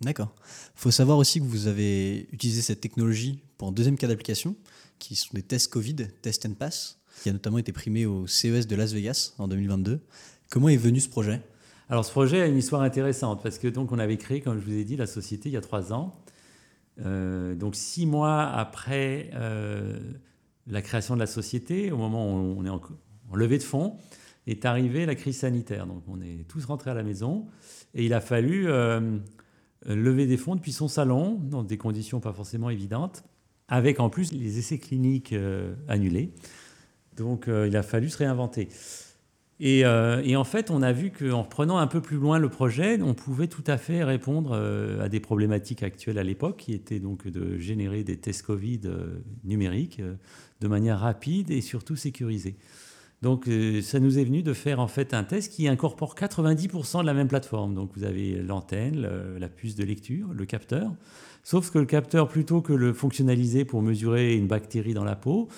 D'accord. 0.00 0.34
Il 0.76 0.80
faut 0.80 0.90
savoir 0.90 1.18
aussi 1.18 1.38
que 1.38 1.44
vous 1.44 1.68
avez 1.68 2.28
utilisé 2.32 2.62
cette 2.62 2.80
technologie 2.80 3.42
pour 3.56 3.68
un 3.68 3.72
deuxième 3.72 3.96
cas 3.96 4.08
d'application, 4.08 4.56
qui 4.98 5.14
sont 5.14 5.30
des 5.34 5.42
tests 5.42 5.70
Covid, 5.70 5.96
Test 6.22 6.46
and 6.46 6.54
Pass 6.54 6.98
qui 7.20 7.28
a 7.28 7.32
notamment 7.32 7.58
été 7.58 7.72
primé 7.72 8.06
au 8.06 8.26
CES 8.26 8.66
de 8.66 8.76
Las 8.76 8.92
Vegas 8.92 9.34
en 9.38 9.48
2022. 9.48 10.00
Comment 10.50 10.68
est 10.68 10.76
venu 10.76 11.00
ce 11.00 11.08
projet? 11.08 11.40
Alors 11.88 12.04
ce 12.04 12.10
projet 12.10 12.40
a 12.40 12.46
une 12.46 12.56
histoire 12.56 12.82
intéressante 12.82 13.42
parce 13.42 13.58
que 13.58 13.68
donc 13.68 13.92
on 13.92 13.98
avait 13.98 14.16
créé, 14.16 14.40
comme 14.40 14.58
je 14.58 14.64
vous 14.64 14.76
ai 14.76 14.84
dit, 14.84 14.96
la 14.96 15.06
société 15.06 15.48
il 15.48 15.52
y 15.52 15.56
a 15.56 15.60
trois 15.60 15.92
ans. 15.92 16.14
Euh, 17.00 17.54
donc 17.54 17.74
six 17.74 18.06
mois 18.06 18.42
après 18.44 19.30
euh, 19.34 19.98
la 20.66 20.82
création 20.82 21.14
de 21.14 21.20
la 21.20 21.26
société, 21.26 21.90
au 21.90 21.96
moment 21.96 22.34
où 22.34 22.56
on 22.58 22.64
est 22.64 22.70
en, 22.70 22.80
levée 23.34 23.58
de 23.58 23.62
fonds, 23.62 23.96
est 24.46 24.64
arrivée 24.64 25.06
la 25.06 25.14
crise 25.14 25.38
sanitaire. 25.38 25.86
Donc 25.86 26.02
on 26.08 26.20
est 26.20 26.46
tous 26.48 26.64
rentrés 26.64 26.90
à 26.90 26.94
la 26.94 27.02
maison 27.02 27.46
et 27.94 28.04
il 28.04 28.14
a 28.14 28.20
fallu 28.20 28.68
euh, 28.68 29.18
lever 29.86 30.26
des 30.26 30.36
fonds 30.36 30.54
depuis 30.54 30.72
son 30.72 30.88
salon 30.88 31.40
dans 31.42 31.62
des 31.62 31.78
conditions 31.78 32.20
pas 32.20 32.32
forcément 32.32 32.70
évidentes, 32.70 33.24
avec 33.68 34.00
en 34.00 34.10
plus 34.10 34.32
les 34.32 34.58
essais 34.58 34.78
cliniques 34.78 35.34
annulés. 35.88 36.32
Donc 37.16 37.48
euh, 37.48 37.68
il 37.68 37.76
a 37.76 37.82
fallu 37.82 38.08
se 38.08 38.18
réinventer. 38.18 38.68
Euh, 39.64 40.22
et, 40.24 40.34
en 40.34 40.42
fait, 40.42 40.72
on 40.72 40.82
a 40.82 40.92
vu 40.92 41.12
qu'en 41.12 41.44
prenant 41.44 41.78
un 41.78 41.86
peu 41.86 42.00
plus 42.00 42.16
loin 42.16 42.40
le 42.40 42.48
projet, 42.48 43.00
on 43.00 43.14
pouvait 43.14 43.46
tout 43.46 43.62
à 43.68 43.76
fait 43.76 44.02
répondre 44.02 44.52
euh, 44.54 45.04
à 45.04 45.08
des 45.08 45.20
problématiques 45.20 45.84
actuelles 45.84 46.18
à 46.18 46.24
l'époque, 46.24 46.56
qui 46.56 46.72
étaient 46.72 46.98
donc 46.98 47.28
de 47.28 47.58
générer 47.58 48.02
des 48.02 48.16
tests 48.16 48.42
Covid 48.42 48.80
numériques 49.44 50.02
de 50.60 50.68
manière 50.68 50.98
rapide 50.98 51.52
et 51.52 51.60
surtout 51.60 51.94
sécurisée. 51.94 52.56
Donc 53.22 53.48
ça 53.82 54.00
nous 54.00 54.18
est 54.18 54.24
venu 54.24 54.42
de 54.42 54.52
faire 54.52 54.80
en 54.80 54.88
fait 54.88 55.14
un 55.14 55.22
test 55.22 55.52
qui 55.52 55.68
incorpore 55.68 56.16
90% 56.16 57.02
de 57.02 57.06
la 57.06 57.14
même 57.14 57.28
plateforme. 57.28 57.72
Donc 57.72 57.92
vous 57.96 58.02
avez 58.02 58.42
l'antenne, 58.42 59.08
la 59.38 59.48
puce 59.48 59.76
de 59.76 59.84
lecture, 59.84 60.26
le 60.34 60.44
capteur. 60.44 60.90
Sauf 61.44 61.70
que 61.70 61.78
le 61.78 61.86
capteur, 61.86 62.28
plutôt 62.28 62.60
que 62.60 62.72
le 62.72 62.92
fonctionnaliser 62.92 63.64
pour 63.64 63.82
mesurer 63.82 64.36
une 64.36 64.46
bactérie 64.46 64.94
dans 64.94 65.04
la 65.04 65.16
peau, 65.16 65.48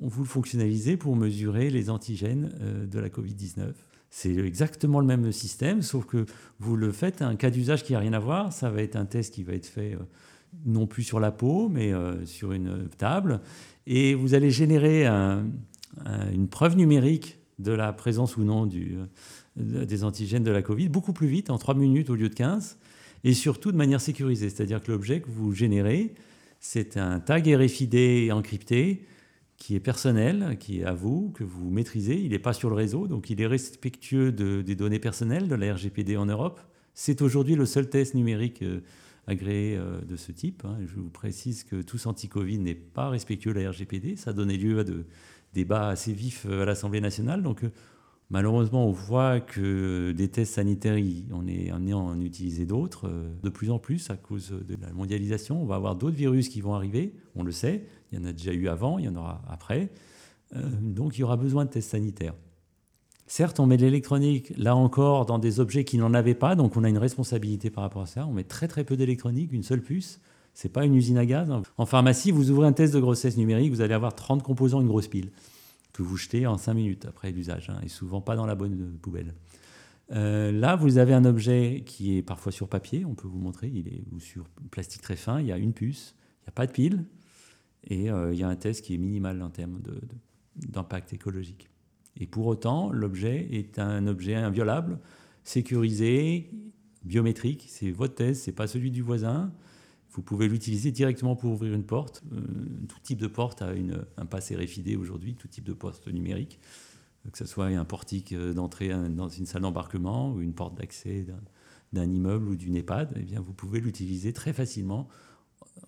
on 0.00 0.08
vous 0.08 0.22
le 0.22 0.28
fonctionnalisez 0.28 0.96
pour 0.96 1.16
mesurer 1.16 1.70
les 1.70 1.90
antigènes 1.90 2.52
euh, 2.60 2.86
de 2.86 2.98
la 2.98 3.08
Covid-19. 3.08 3.72
C'est 4.10 4.36
exactement 4.36 5.00
le 5.00 5.06
même 5.06 5.32
système, 5.32 5.82
sauf 5.82 6.06
que 6.06 6.24
vous 6.60 6.76
le 6.76 6.92
faites 6.92 7.20
un 7.20 7.34
cas 7.34 7.50
d'usage 7.50 7.82
qui 7.82 7.94
n'a 7.94 7.98
rien 7.98 8.12
à 8.12 8.20
voir. 8.20 8.52
Ça 8.52 8.70
va 8.70 8.82
être 8.82 8.94
un 8.94 9.06
test 9.06 9.34
qui 9.34 9.42
va 9.42 9.54
être 9.54 9.66
fait 9.66 9.94
euh, 9.94 10.04
non 10.66 10.86
plus 10.86 11.02
sur 11.02 11.18
la 11.18 11.32
peau, 11.32 11.68
mais 11.68 11.92
euh, 11.92 12.24
sur 12.26 12.52
une 12.52 12.88
table. 12.96 13.40
Et 13.86 14.14
vous 14.14 14.34
allez 14.34 14.50
générer 14.50 15.06
une 16.32 16.48
preuve 16.48 16.76
numérique 16.76 17.38
de 17.58 17.72
la 17.72 17.92
présence 17.92 18.36
ou 18.36 18.44
non 18.44 18.66
du, 18.66 18.96
des 19.56 20.04
antigènes 20.04 20.42
de 20.42 20.50
la 20.50 20.62
Covid, 20.62 20.88
beaucoup 20.88 21.12
plus 21.12 21.28
vite, 21.28 21.50
en 21.50 21.58
3 21.58 21.74
minutes 21.74 22.10
au 22.10 22.14
lieu 22.14 22.28
de 22.28 22.34
15, 22.34 22.78
et 23.24 23.34
surtout 23.34 23.72
de 23.72 23.76
manière 23.76 24.00
sécurisée. 24.00 24.50
C'est-à-dire 24.50 24.82
que 24.82 24.92
l'objet 24.92 25.20
que 25.20 25.30
vous 25.30 25.52
générez, 25.52 26.14
c'est 26.60 26.96
un 26.96 27.20
tag 27.20 27.46
RFID 27.46 28.30
encrypté 28.32 29.06
qui 29.56 29.76
est 29.76 29.80
personnel, 29.80 30.56
qui 30.58 30.80
est 30.80 30.84
à 30.84 30.92
vous, 30.92 31.30
que 31.34 31.44
vous 31.44 31.70
maîtrisez. 31.70 32.20
Il 32.20 32.30
n'est 32.30 32.38
pas 32.38 32.52
sur 32.52 32.68
le 32.68 32.74
réseau, 32.74 33.06
donc 33.06 33.30
il 33.30 33.40
est 33.40 33.46
respectueux 33.46 34.32
des 34.32 34.74
données 34.74 34.98
personnelles 34.98 35.48
de 35.48 35.54
la 35.54 35.74
RGPD 35.74 36.16
en 36.16 36.26
Europe. 36.26 36.60
C'est 36.92 37.22
aujourd'hui 37.22 37.54
le 37.54 37.66
seul 37.66 37.88
test 37.88 38.14
numérique 38.14 38.62
euh, 38.62 38.80
agréé 39.26 39.76
euh, 39.76 40.00
de 40.02 40.16
ce 40.16 40.32
type. 40.32 40.64
Hein. 40.64 40.78
Je 40.86 40.94
vous 40.94 41.10
précise 41.10 41.64
que 41.64 41.82
tous 41.82 42.06
anti-Covid 42.06 42.58
n'est 42.58 42.74
pas 42.74 43.08
respectueux 43.08 43.52
de 43.52 43.60
la 43.60 43.70
RGPD. 43.70 44.16
Ça 44.16 44.30
a 44.30 44.32
donné 44.32 44.56
lieu 44.56 44.78
à 44.78 44.84
de 44.84 45.04
débats 45.54 45.88
assez 45.88 46.12
vifs 46.12 46.46
euh, 46.48 46.62
à 46.62 46.64
l'Assemblée 46.64 47.00
nationale. 47.00 47.42
Donc 47.42 47.62
malheureusement, 48.30 48.86
on 48.86 48.92
voit 48.92 49.40
que 49.40 50.12
des 50.12 50.28
tests 50.28 50.54
sanitaires, 50.54 50.98
on 51.32 51.46
est 51.46 51.72
en 51.72 52.20
utiliser 52.20 52.66
d'autres 52.66 53.10
de 53.42 53.48
plus 53.48 53.70
en 53.70 53.78
plus 53.78 54.10
à 54.10 54.16
cause 54.16 54.50
de 54.50 54.76
la 54.80 54.92
mondialisation. 54.92 55.62
On 55.62 55.66
va 55.66 55.76
avoir 55.76 55.96
d'autres 55.96 56.16
virus 56.16 56.48
qui 56.48 56.60
vont 56.60 56.74
arriver, 56.74 57.14
on 57.34 57.42
le 57.42 57.52
sait. 57.52 57.84
Il 58.12 58.18
y 58.18 58.22
en 58.22 58.24
a 58.24 58.32
déjà 58.32 58.52
eu 58.52 58.68
avant, 58.68 58.98
il 58.98 59.06
y 59.06 59.08
en 59.08 59.16
aura 59.16 59.42
après. 59.48 59.90
donc 60.54 61.16
il 61.16 61.20
y 61.20 61.24
aura 61.24 61.36
besoin 61.36 61.64
de 61.64 61.70
tests 61.70 61.90
sanitaires. 61.90 62.34
Certes, 63.26 63.58
on 63.58 63.66
met 63.66 63.78
de 63.78 63.82
l'électronique, 63.86 64.52
là 64.58 64.76
encore, 64.76 65.24
dans 65.24 65.38
des 65.38 65.58
objets 65.58 65.84
qui 65.84 65.96
n'en 65.96 66.12
avaient 66.12 66.34
pas, 66.34 66.56
donc 66.56 66.76
on 66.76 66.84
a 66.84 66.88
une 66.88 66.98
responsabilité 66.98 67.70
par 67.70 67.82
rapport 67.82 68.02
à 68.02 68.06
ça. 68.06 68.26
On 68.26 68.32
met 68.32 68.44
très 68.44 68.68
très 68.68 68.84
peu 68.84 68.96
d'électronique, 68.96 69.52
une 69.52 69.62
seule 69.62 69.80
puce. 69.80 70.20
C'est 70.54 70.68
pas 70.68 70.84
une 70.84 70.94
usine 70.94 71.18
à 71.18 71.26
gaz. 71.26 71.52
En 71.76 71.86
pharmacie, 71.86 72.30
vous 72.30 72.50
ouvrez 72.50 72.66
un 72.66 72.72
test 72.72 72.94
de 72.94 73.00
grossesse 73.00 73.36
numérique, 73.36 73.72
vous 73.72 73.80
allez 73.80 73.94
avoir 73.94 74.14
30 74.14 74.42
composants, 74.42 74.80
une 74.80 74.86
grosse 74.86 75.08
pile, 75.08 75.30
que 75.92 76.02
vous 76.02 76.16
jetez 76.16 76.46
en 76.46 76.56
5 76.56 76.74
minutes 76.74 77.06
après 77.06 77.32
l'usage, 77.32 77.70
hein, 77.70 77.80
et 77.82 77.88
souvent 77.88 78.20
pas 78.20 78.36
dans 78.36 78.46
la 78.46 78.54
bonne 78.54 78.96
poubelle. 79.02 79.34
Euh, 80.12 80.52
là, 80.52 80.76
vous 80.76 80.98
avez 80.98 81.12
un 81.12 81.24
objet 81.24 81.82
qui 81.84 82.16
est 82.16 82.22
parfois 82.22 82.52
sur 82.52 82.68
papier, 82.68 83.04
on 83.04 83.14
peut 83.14 83.26
vous 83.26 83.38
montrer, 83.38 83.68
il 83.68 83.88
est 83.88 84.04
ou 84.12 84.20
sur 84.20 84.44
plastique 84.70 85.02
très 85.02 85.16
fin, 85.16 85.40
il 85.40 85.46
y 85.46 85.52
a 85.52 85.58
une 85.58 85.72
puce, 85.72 86.14
il 86.18 86.44
n'y 86.44 86.48
a 86.48 86.52
pas 86.52 86.66
de 86.66 86.72
pile, 86.72 87.04
et 87.84 88.10
euh, 88.10 88.32
il 88.32 88.38
y 88.38 88.42
a 88.42 88.48
un 88.48 88.56
test 88.56 88.84
qui 88.84 88.94
est 88.94 88.98
minimal 88.98 89.42
en 89.42 89.50
termes 89.50 89.80
d'impact 90.56 91.12
écologique. 91.12 91.68
Et 92.16 92.26
pour 92.26 92.46
autant, 92.46 92.90
l'objet 92.90 93.48
est 93.50 93.78
un 93.78 94.06
objet 94.06 94.34
inviolable, 94.36 95.00
sécurisé, 95.42 96.50
biométrique. 97.04 97.66
C'est 97.68 97.90
votre 97.90 98.14
test, 98.14 98.44
c'est 98.44 98.52
pas 98.52 98.66
celui 98.66 98.90
du 98.90 99.02
voisin. 99.02 99.52
Vous 100.14 100.22
pouvez 100.22 100.48
l'utiliser 100.48 100.92
directement 100.92 101.36
pour 101.36 101.52
ouvrir 101.52 101.74
une 101.74 101.84
porte. 101.84 102.22
Euh, 102.32 102.40
tout 102.88 102.98
type 103.02 103.18
de 103.18 103.26
porte 103.26 103.62
a 103.62 103.72
un 104.16 104.26
pass 104.26 104.52
RFID 104.52 104.96
aujourd'hui, 104.96 105.34
tout 105.34 105.48
type 105.48 105.64
de 105.64 105.72
porte 105.72 106.08
numérique, 106.08 106.60
que 107.30 107.38
ce 107.38 107.46
soit 107.46 107.66
un 107.66 107.84
portique 107.84 108.34
d'entrée 108.34 108.90
dans 109.10 109.28
une 109.28 109.46
salle 109.46 109.62
d'embarquement 109.62 110.32
ou 110.32 110.40
une 110.40 110.54
porte 110.54 110.76
d'accès 110.76 111.26
d'un 111.92 112.10
immeuble 112.10 112.48
ou 112.48 112.56
d'une 112.56 112.76
EHPAD. 112.76 113.14
Eh 113.16 113.22
bien, 113.22 113.40
vous 113.40 113.52
pouvez 113.52 113.80
l'utiliser 113.80 114.32
très 114.32 114.52
facilement 114.52 115.08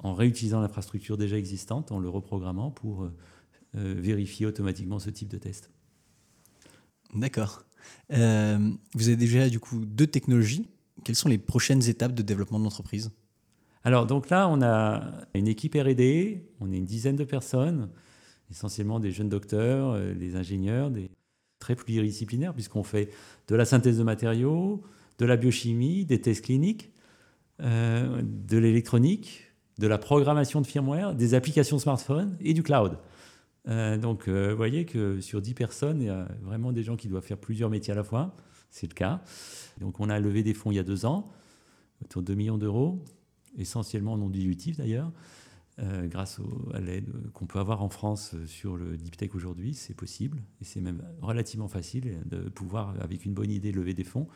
en 0.01 0.15
réutilisant 0.15 0.61
l'infrastructure 0.61 1.17
déjà 1.17 1.37
existante, 1.37 1.93
en 1.93 1.99
le 1.99 2.09
reprogrammant 2.09 2.71
pour 2.71 3.05
euh, 3.05 3.13
euh, 3.77 3.95
vérifier 3.97 4.47
automatiquement 4.47 4.99
ce 4.99 5.11
type 5.11 5.29
de 5.29 5.39
test. 5.39 5.71
D'accord. 7.15 7.65
Euh, 8.13 8.73
vous 8.95 9.09
avez 9.09 9.17
déjà 9.17 9.49
du 9.49 9.61
coup 9.61 9.85
deux 9.85 10.07
technologies. 10.07 10.69
Quelles 11.05 11.17
sont 11.17 11.29
les 11.29 11.39
prochaines 11.39 11.89
étapes 11.89 12.15
de 12.15 12.23
développement 12.23 12.59
de 12.59 12.65
l'entreprise? 12.65 13.11
Alors 13.87 14.05
donc 14.05 14.31
là, 14.31 14.49
on 14.49 14.63
a 14.63 15.01
une 15.35 15.47
équipe 15.47 15.75
R&D, 15.75 16.45
on 16.59 16.73
est 16.73 16.77
une 16.77 16.85
dizaine 16.85 17.15
de 17.15 17.23
personnes, 17.23 17.89
essentiellement 18.51 18.99
des 18.99 19.13
jeunes 19.13 19.29
docteurs, 19.29 19.93
euh, 19.93 20.13
des 20.13 20.35
ingénieurs, 20.35 20.91
des 20.91 21.09
très 21.61 21.77
pluridisciplinaires 21.77 22.53
puisqu'on 22.53 22.83
fait 22.83 23.11
de 23.47 23.55
la 23.55 23.65
synthèse 23.65 23.99
de 23.99 24.03
matériaux, 24.03 24.83
de 25.19 25.25
la 25.25 25.37
biochimie, 25.37 26.05
des 26.05 26.21
tests 26.21 26.45
cliniques, 26.47 26.91
euh, 27.63 28.23
de 28.25 28.59
l'électronique, 28.59 29.53
de 29.79 29.87
la 29.87 29.99
programmation 29.99 30.61
de 30.61 30.67
firmware, 30.67 31.15
des 31.15 31.35
applications 31.35 31.79
smartphone 31.79 32.37
et 32.41 32.55
du 32.55 32.65
cloud. 32.65 32.99
Euh, 33.69 33.97
donc, 33.99 34.29
vous 34.29 34.57
voyez 34.57 34.85
que 34.85 35.21
sur 35.21 35.41
10 35.41 35.55
personnes, 35.55 36.01
il 36.03 36.07
y 36.07 36.11
a 36.11 36.27
vraiment 36.43 36.73
des 36.73 36.83
gens 36.83 36.97
qui 36.97 37.07
doivent 37.07 37.23
faire 37.23 37.39
plusieurs 37.39 37.71
métiers 37.71 37.93
à 37.93 37.97
la 37.97 38.03
fois. 38.03 38.35
C'est 38.69 38.89
le 38.89 38.95
cas. 38.95 39.23
Donc, 39.79 40.01
on 40.01 40.11
a 40.11 40.19
levé 40.19 40.43
des 40.43 40.55
fonds 40.55 40.73
il 40.73 40.75
y 40.77 40.81
a 40.81 40.85
deux 40.85 41.07
ans, 41.07 41.31
autour 42.03 42.23
de 42.23 42.27
2 42.27 42.35
millions 42.35 42.59
d'euros, 42.59 43.01
essentiellement 43.57 44.17
non 44.17 44.29
dilutifs 44.29 44.77
d'ailleurs, 44.77 45.13
euh, 45.79 46.07
grâce 46.07 46.41
à 46.73 46.81
l'aide 46.81 47.09
qu'on 47.35 47.47
peut 47.47 47.59
avoir 47.59 47.83
en 47.83 47.89
France 47.89 48.35
sur 48.47 48.77
le 48.77 48.97
Deep 48.97 49.17
Tech 49.17 49.35
aujourd'hui. 49.35 49.75
C'est 49.75 49.95
possible 49.95 50.43
et 50.61 50.65
c'est 50.65 50.81
même 50.81 51.03
relativement 51.21 51.69
facile 51.69 52.19
de 52.27 52.49
pouvoir, 52.49 52.95
avec 53.01 53.25
une 53.25 53.35
bonne 53.35 53.51
idée, 53.51 53.73
lever 53.73 53.95
des 53.95 54.05
fonds. 54.05 54.27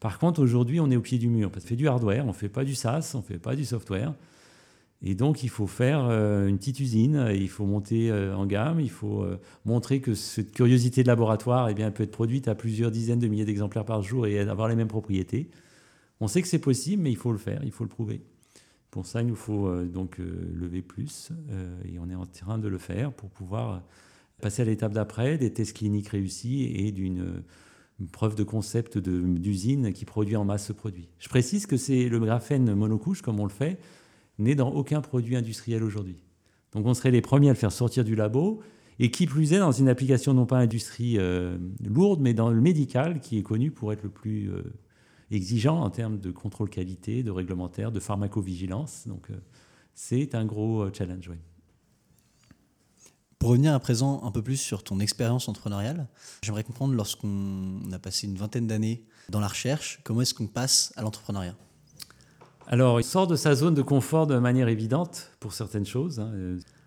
Par 0.00 0.18
contre, 0.18 0.40
aujourd'hui, 0.42 0.80
on 0.80 0.90
est 0.90 0.96
au 0.96 1.02
pied 1.02 1.18
du 1.18 1.28
mur. 1.28 1.50
On 1.54 1.60
fait 1.60 1.76
du 1.76 1.86
hardware, 1.86 2.24
on 2.24 2.28
ne 2.28 2.32
fait 2.32 2.48
pas 2.48 2.64
du 2.64 2.74
SaaS, 2.74 3.12
on 3.14 3.18
ne 3.18 3.22
fait 3.22 3.38
pas 3.38 3.54
du 3.54 3.66
software. 3.66 4.14
Et 5.02 5.14
donc, 5.14 5.42
il 5.42 5.48
faut 5.48 5.66
faire 5.66 6.06
euh, 6.10 6.46
une 6.46 6.58
petite 6.58 6.80
usine, 6.80 7.30
il 7.32 7.48
faut 7.48 7.64
monter 7.64 8.10
euh, 8.10 8.36
en 8.36 8.44
gamme, 8.44 8.80
il 8.80 8.90
faut 8.90 9.22
euh, 9.22 9.40
montrer 9.64 10.00
que 10.00 10.14
cette 10.14 10.52
curiosité 10.52 11.02
de 11.02 11.08
laboratoire 11.08 11.70
eh 11.70 11.74
bien, 11.74 11.90
peut 11.90 12.02
être 12.02 12.10
produite 12.10 12.48
à 12.48 12.54
plusieurs 12.54 12.90
dizaines 12.90 13.18
de 13.18 13.26
milliers 13.26 13.46
d'exemplaires 13.46 13.86
par 13.86 14.02
jour 14.02 14.26
et 14.26 14.38
avoir 14.38 14.68
les 14.68 14.76
mêmes 14.76 14.88
propriétés. 14.88 15.50
On 16.20 16.28
sait 16.28 16.42
que 16.42 16.48
c'est 16.48 16.58
possible, 16.58 17.02
mais 17.02 17.10
il 17.10 17.16
faut 17.16 17.32
le 17.32 17.38
faire, 17.38 17.62
il 17.64 17.70
faut 17.70 17.84
le 17.84 17.88
prouver. 17.88 18.20
Pour 18.90 19.06
ça, 19.06 19.22
il 19.22 19.28
nous 19.28 19.36
faut 19.36 19.72
donc 19.84 20.18
lever 20.18 20.82
plus, 20.82 21.30
et 21.84 21.98
on 22.00 22.10
est 22.10 22.14
en 22.14 22.26
train 22.26 22.58
de 22.58 22.66
le 22.66 22.78
faire 22.78 23.12
pour 23.12 23.30
pouvoir 23.30 23.82
passer 24.40 24.62
à 24.62 24.64
l'étape 24.64 24.92
d'après, 24.92 25.38
des 25.38 25.52
tests 25.52 25.76
cliniques 25.76 26.08
réussis 26.08 26.64
et 26.74 26.90
d'une 26.90 27.42
preuve 28.12 28.34
de 28.34 28.42
concept 28.42 28.98
d'usine 28.98 29.92
qui 29.92 30.04
produit 30.04 30.36
en 30.36 30.44
masse 30.44 30.66
ce 30.66 30.72
produit. 30.72 31.08
Je 31.18 31.28
précise 31.28 31.66
que 31.66 31.76
c'est 31.76 32.08
le 32.08 32.18
graphène 32.18 32.74
monocouche, 32.74 33.22
comme 33.22 33.38
on 33.38 33.44
le 33.44 33.50
fait, 33.50 33.78
n'est 34.38 34.54
dans 34.54 34.70
aucun 34.70 35.00
produit 35.00 35.36
industriel 35.36 35.84
aujourd'hui. 35.84 36.16
Donc 36.72 36.86
on 36.86 36.94
serait 36.94 37.10
les 37.10 37.20
premiers 37.20 37.48
à 37.48 37.52
le 37.52 37.58
faire 37.58 37.72
sortir 37.72 38.04
du 38.04 38.16
labo, 38.16 38.60
et 38.98 39.10
qui 39.10 39.26
plus 39.26 39.54
est 39.54 39.58
dans 39.58 39.72
une 39.72 39.88
application 39.88 40.34
non 40.34 40.46
pas 40.46 40.58
industrie 40.58 41.16
euh, 41.18 41.56
lourde, 41.82 42.20
mais 42.20 42.34
dans 42.34 42.50
le 42.50 42.60
médical, 42.60 43.20
qui 43.20 43.38
est 43.38 43.42
connu 43.42 43.70
pour 43.70 43.92
être 43.92 44.02
le 44.02 44.10
plus 44.10 44.50
euh, 44.50 44.62
exigeant 45.30 45.80
en 45.80 45.90
termes 45.90 46.18
de 46.18 46.30
contrôle 46.30 46.70
qualité, 46.70 47.22
de 47.22 47.30
réglementaire, 47.30 47.92
de 47.92 48.00
pharmacovigilance. 48.00 49.06
Donc 49.06 49.30
euh, 49.30 49.36
c'est 49.94 50.34
un 50.34 50.44
gros 50.44 50.92
challenge. 50.92 51.30
Pour 53.38 53.50
revenir 53.50 53.72
à 53.72 53.80
présent 53.80 54.22
un 54.24 54.30
peu 54.30 54.42
plus 54.42 54.58
sur 54.58 54.84
ton 54.84 55.00
expérience 55.00 55.48
entrepreneuriale, 55.48 56.08
j'aimerais 56.42 56.62
comprendre, 56.62 56.92
lorsqu'on 56.92 57.80
a 57.90 57.98
passé 57.98 58.26
une 58.26 58.36
vingtaine 58.36 58.66
d'années 58.66 59.02
dans 59.30 59.40
la 59.40 59.48
recherche, 59.48 60.00
comment 60.04 60.20
est-ce 60.20 60.34
qu'on 60.34 60.46
passe 60.46 60.92
à 60.96 61.02
l'entrepreneuriat? 61.02 61.56
Alors, 62.66 63.00
il 63.00 63.04
sort 63.04 63.26
de 63.26 63.36
sa 63.36 63.54
zone 63.54 63.74
de 63.74 63.80
confort 63.80 64.26
de 64.26 64.38
manière 64.38 64.68
évidente 64.68 65.30
pour 65.40 65.54
certaines 65.54 65.86
choses. 65.86 66.20
Hein. 66.20 66.32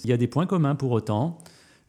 Il 0.04 0.10
y 0.10 0.14
a 0.14 0.18
des 0.18 0.28
points 0.28 0.46
communs 0.46 0.76
pour 0.76 0.92
autant. 0.92 1.40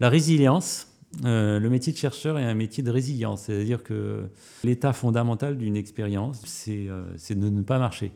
La 0.01 0.09
résilience. 0.09 0.89
Euh, 1.25 1.61
le 1.61 1.71
métier 1.71 1.93
de 1.93 1.99
chercheur 1.99 2.39
est 2.39 2.45
un 2.45 2.55
métier 2.55 2.83
de 2.83 2.91
résilience, 2.91 3.43
c'est-à-dire 3.43 3.83
que 3.83 4.25
l'état 4.65 4.93
fondamental 4.93 5.57
d'une 5.57 5.77
expérience, 5.77 6.43
c'est 6.45 6.89
euh, 6.89 7.05
de 7.31 7.49
ne 7.49 7.63
pas 7.63 7.79
marcher. 7.79 8.13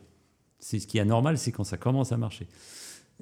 C'est 0.59 0.79
ce 0.79 0.87
qui 0.87 0.97
est 0.97 1.01
anormal, 1.01 1.37
c'est 1.37 1.51
quand 1.51 1.63
ça 1.63 1.77
commence 1.77 2.11
à 2.11 2.17
marcher. 2.17 2.47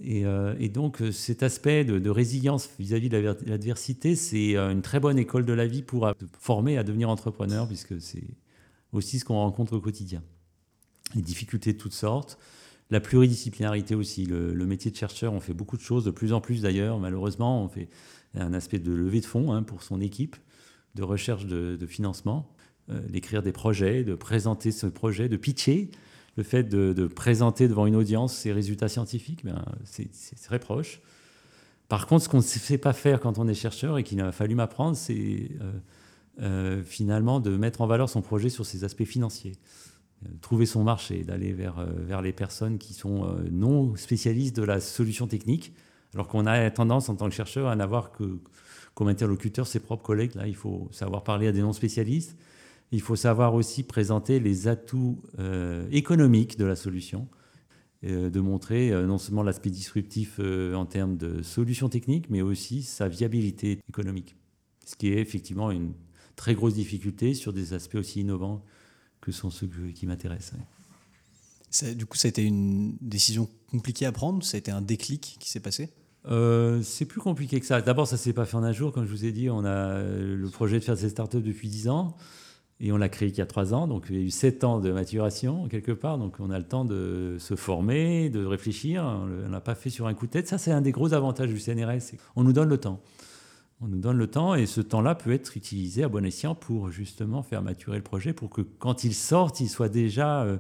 Et, 0.04 0.26
euh, 0.26 0.56
donc 0.70 1.02
cet 1.12 1.44
aspect 1.44 1.86
de, 1.86 2.10
résilience 2.10 2.70
vis-à-vis 2.80 3.10
de 3.10 3.36
l'adversité, 3.46 4.16
c'est 4.16 4.56
une 4.56 4.82
très 4.82 5.00
bonne 5.00 5.18
école 5.18 5.46
de 5.46 5.54
la 5.54 5.68
vie 5.68 5.84
pour 5.84 6.12
former 6.40 6.78
à 6.78 6.84
devenir 6.84 7.10
entrepreneur, 7.10 7.68
puisque 7.68 8.00
c'est 8.02 8.24
aussi 8.94 9.20
ce 9.20 9.26
qu'on 9.26 9.36
rencontre 9.36 9.74
au 9.74 9.82
quotidien 9.82 10.24
les 11.16 11.22
difficultés 11.22 11.74
de 11.74 11.78
toutes 11.78 11.94
sortes, 11.94 12.38
la 12.90 13.00
pluridisciplinarité 13.00 13.96
aussi. 13.96 14.26
Le, 14.26 14.66
métier 14.66 14.92
de 14.92 14.96
chercheur, 14.96 15.34
on 15.34 15.40
fait 15.40 15.54
beaucoup 15.54 15.78
de 15.78 15.82
choses, 15.82 16.06
de 16.06 16.12
plus 16.12 16.34
en 16.34 16.42
plus 16.42 16.62
d'ailleurs. 16.62 17.00
Malheureusement, 17.00 17.64
on 17.64 17.68
fait 17.68 17.90
un 18.36 18.54
aspect 18.54 18.80
de 18.80 18.92
levée 18.92 19.22
de 19.22 19.26
fonds 19.26 19.52
hein, 19.52 19.64
pour 19.64 19.84
son 19.84 20.02
équipe, 20.02 20.36
de 20.96 21.04
recherche 21.04 21.46
de, 21.46 21.78
financement, 21.86 22.50
euh, 22.90 23.00
d'écrire 23.08 23.44
des 23.44 23.52
projets, 23.52 24.04
de 24.04 24.16
présenter 24.16 24.72
ce 24.72 24.88
projet, 24.88 25.30
de 25.30 25.38
pitcher. 25.38 25.90
Le 26.36 26.44
fait 26.44 26.64
de, 26.64 27.08
présenter 27.08 27.68
devant 27.68 27.88
une 27.88 27.96
audience 27.96 28.36
ses 28.36 28.52
résultats 28.52 28.90
scientifiques, 28.90 29.44
ben, 29.44 29.64
c'est 29.86 30.12
très 30.44 30.60
proche. 30.60 31.02
Par 31.88 32.06
contre, 32.06 32.26
ce 32.26 32.30
qu'on 32.30 32.38
ne 32.38 32.44
sait 32.44 32.78
pas 32.78 32.94
faire 32.94 33.20
quand 33.20 33.40
on 33.40 33.48
est 33.48 33.56
chercheur 33.56 33.98
et 33.98 34.04
qu'il 34.04 34.22
a 34.22 34.32
fallu 34.32 34.54
m'apprendre, 34.54 34.96
c'est 34.96 35.50
euh, 35.62 35.72
euh, 36.42 36.84
finalement 36.84 37.40
de 37.40 37.58
mettre 37.58 37.82
en 37.82 37.88
valeur 37.88 38.08
son 38.08 38.22
projet 38.22 38.50
sur 38.50 38.66
ses 38.66 38.84
aspects 38.84 39.06
financiers 39.06 39.54
trouver 40.42 40.66
son 40.66 40.84
marché, 40.84 41.24
d'aller 41.24 41.54
vers, 41.54 41.86
vers 41.86 42.24
les 42.24 42.34
personnes 42.34 42.80
qui 42.80 42.96
sont 42.96 43.38
non 43.52 43.96
spécialistes 43.96 44.56
de 44.56 44.64
la 44.64 44.80
solution 44.80 45.28
technique, 45.28 45.76
alors 46.14 46.28
qu'on 46.28 46.46
a 46.46 46.70
tendance 46.72 47.10
en 47.10 47.16
tant 47.16 47.30
que 47.30 47.36
chercheur 47.36 47.68
à 47.68 47.76
n'avoir 47.76 48.12
que 48.12 48.40
comme 48.94 49.08
interlocuteur 49.08 49.68
ses 49.68 49.80
propres 49.80 50.04
collègues. 50.04 50.34
Là, 50.36 50.48
il 50.48 50.56
faut 50.56 50.90
savoir 50.92 51.24
parler 51.24 51.48
à 51.48 51.52
des 51.52 51.62
non 51.62 51.74
spécialistes. 51.74 52.36
Il 52.92 53.02
faut 53.02 53.16
savoir 53.16 53.54
aussi 53.54 53.84
présenter 53.84 54.40
les 54.40 54.68
atouts 54.68 55.22
euh, 55.40 55.88
économiques 55.92 56.58
de 56.58 56.66
la 56.66 56.76
solution, 56.76 57.28
de 58.04 58.40
montrer 58.40 58.92
non 59.06 59.18
seulement 59.18 59.42
l'aspect 59.42 59.72
disruptif 59.72 60.40
en 60.40 60.86
termes 60.86 61.18
de 61.18 61.42
solutions 61.42 61.90
techniques, 61.90 62.30
mais 62.30 62.42
aussi 62.42 62.84
sa 62.84 63.08
viabilité 63.08 63.80
économique. 63.90 64.36
Ce 64.86 64.96
qui 64.96 65.10
est 65.10 65.20
effectivement 65.20 65.72
une 65.72 65.94
très 66.38 66.54
grosses 66.56 66.76
difficultés 66.76 67.34
sur 67.34 67.52
des 67.52 67.74
aspects 67.74 67.96
aussi 67.96 68.22
innovants 68.22 68.64
que 69.20 69.34
sont 69.34 69.50
ceux 69.50 69.68
qui 69.94 70.06
m'intéressent. 70.06 70.54
Du 71.96 72.06
coup, 72.06 72.18
ça 72.18 72.28
a 72.28 72.30
été 72.30 72.44
une 72.44 72.96
décision 73.02 73.50
compliquée 73.72 74.06
à 74.06 74.12
prendre 74.12 74.44
Ça 74.44 74.56
a 74.56 74.60
été 74.60 74.72
un 74.72 74.82
déclic 74.82 75.38
qui 75.40 75.50
s'est 75.50 75.60
passé? 75.60 75.90
Euh, 76.30 76.82
c'est 76.82 77.06
plus 77.06 77.22
compliqué 77.22 77.60
que 77.60 77.66
ça. 77.66 77.82
D'abord, 77.82 78.08
ça 78.08 78.18
s'est 78.18 78.34
pas 78.34 78.46
fait 78.46 78.58
en 78.58 78.64
un 78.64 78.74
jour. 78.74 78.92
Comme 78.92 79.06
je 79.06 79.12
vous 79.12 79.26
ai 79.26 79.32
dit, 79.32 79.50
on 79.50 79.64
a 79.66 80.02
le 80.02 80.50
projet 80.50 80.80
de 80.80 80.84
faire 80.84 80.98
ces 80.98 81.10
startups 81.10 81.42
depuis 81.42 81.70
10 81.70 81.90
ans. 81.90 82.18
Et 82.80 82.92
on 82.92 82.98
l'a 82.98 83.10
créé 83.10 83.30
il 83.30 83.36
y 83.36 83.42
a 83.42 83.48
trois 83.48 83.74
ans, 83.74 83.88
donc 83.88 84.06
il 84.10 84.16
y 84.16 84.20
a 84.20 84.22
eu 84.22 84.30
sept 84.30 84.64
ans 84.64 84.80
de 84.80 84.92
maturation 84.92 85.68
quelque 85.68 85.92
part, 85.92 86.20
donc 86.20 86.36
on 86.40 86.52
a 86.52 86.60
le 86.60 86.64
temps 86.64 86.86
de 86.86 87.38
se 87.40 87.56
former, 87.56 88.30
de 88.30 88.46
réfléchir. 88.46 89.04
On 89.04 89.50
n'a 89.50 89.62
pas 89.62 89.74
fait 89.74 89.90
sur 89.90 90.06
un 90.06 90.14
coup 90.14 90.28
de 90.28 90.32
tête. 90.32 90.48
Ça, 90.48 90.60
c'est 90.60 90.72
un 90.72 90.82
des 90.82 90.92
gros 90.92 91.14
avantages 91.14 91.50
du 91.50 91.60
CNRS. 91.60 92.14
On 92.36 92.44
nous 92.44 92.54
donne 92.54 92.70
le 92.70 92.78
temps. 92.78 93.00
On 93.82 93.88
nous 93.88 94.00
donne 94.00 94.18
le 94.18 94.28
temps 94.28 94.56
et 94.56 94.66
ce 94.66 94.82
temps-là 94.82 95.16
peut 95.16 95.32
être 95.32 95.58
utilisé 95.58 96.04
à 96.04 96.10
bon 96.10 96.26
escient 96.26 96.56
pour 96.56 96.92
justement 96.92 97.44
faire 97.44 97.62
maturer 97.62 97.98
le 97.98 98.04
projet, 98.04 98.34
pour 98.34 98.50
que 98.50 98.62
quand 98.62 99.04
il 99.04 99.14
sorte, 99.14 99.60
il 99.60 99.70
soit 99.70 99.90
déjà 99.90 100.44
euh, 100.44 100.58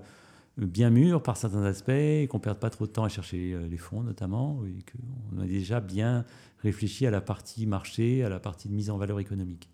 bien 0.57 0.89
mûr 0.89 1.21
par 1.21 1.37
certains 1.37 1.63
aspects, 1.63 2.27
qu'on 2.29 2.37
ne 2.37 2.41
perde 2.41 2.59
pas 2.59 2.69
trop 2.69 2.87
de 2.87 2.91
temps 2.91 3.03
à 3.03 3.09
chercher 3.09 3.53
euh, 3.53 3.67
les 3.67 3.77
fonds 3.77 4.01
notamment, 4.01 4.61
et 4.65 4.83
qu'on 4.91 5.41
a 5.41 5.45
déjà 5.45 5.79
bien 5.79 6.25
réfléchi 6.63 7.05
à 7.05 7.11
la 7.11 7.21
partie 7.21 7.67
marché, 7.67 8.23
à 8.23 8.29
la 8.29 8.39
partie 8.39 8.67
de 8.67 8.73
mise 8.73 8.89
en 8.89 8.97
valeur 8.97 9.19
économique. 9.19 9.69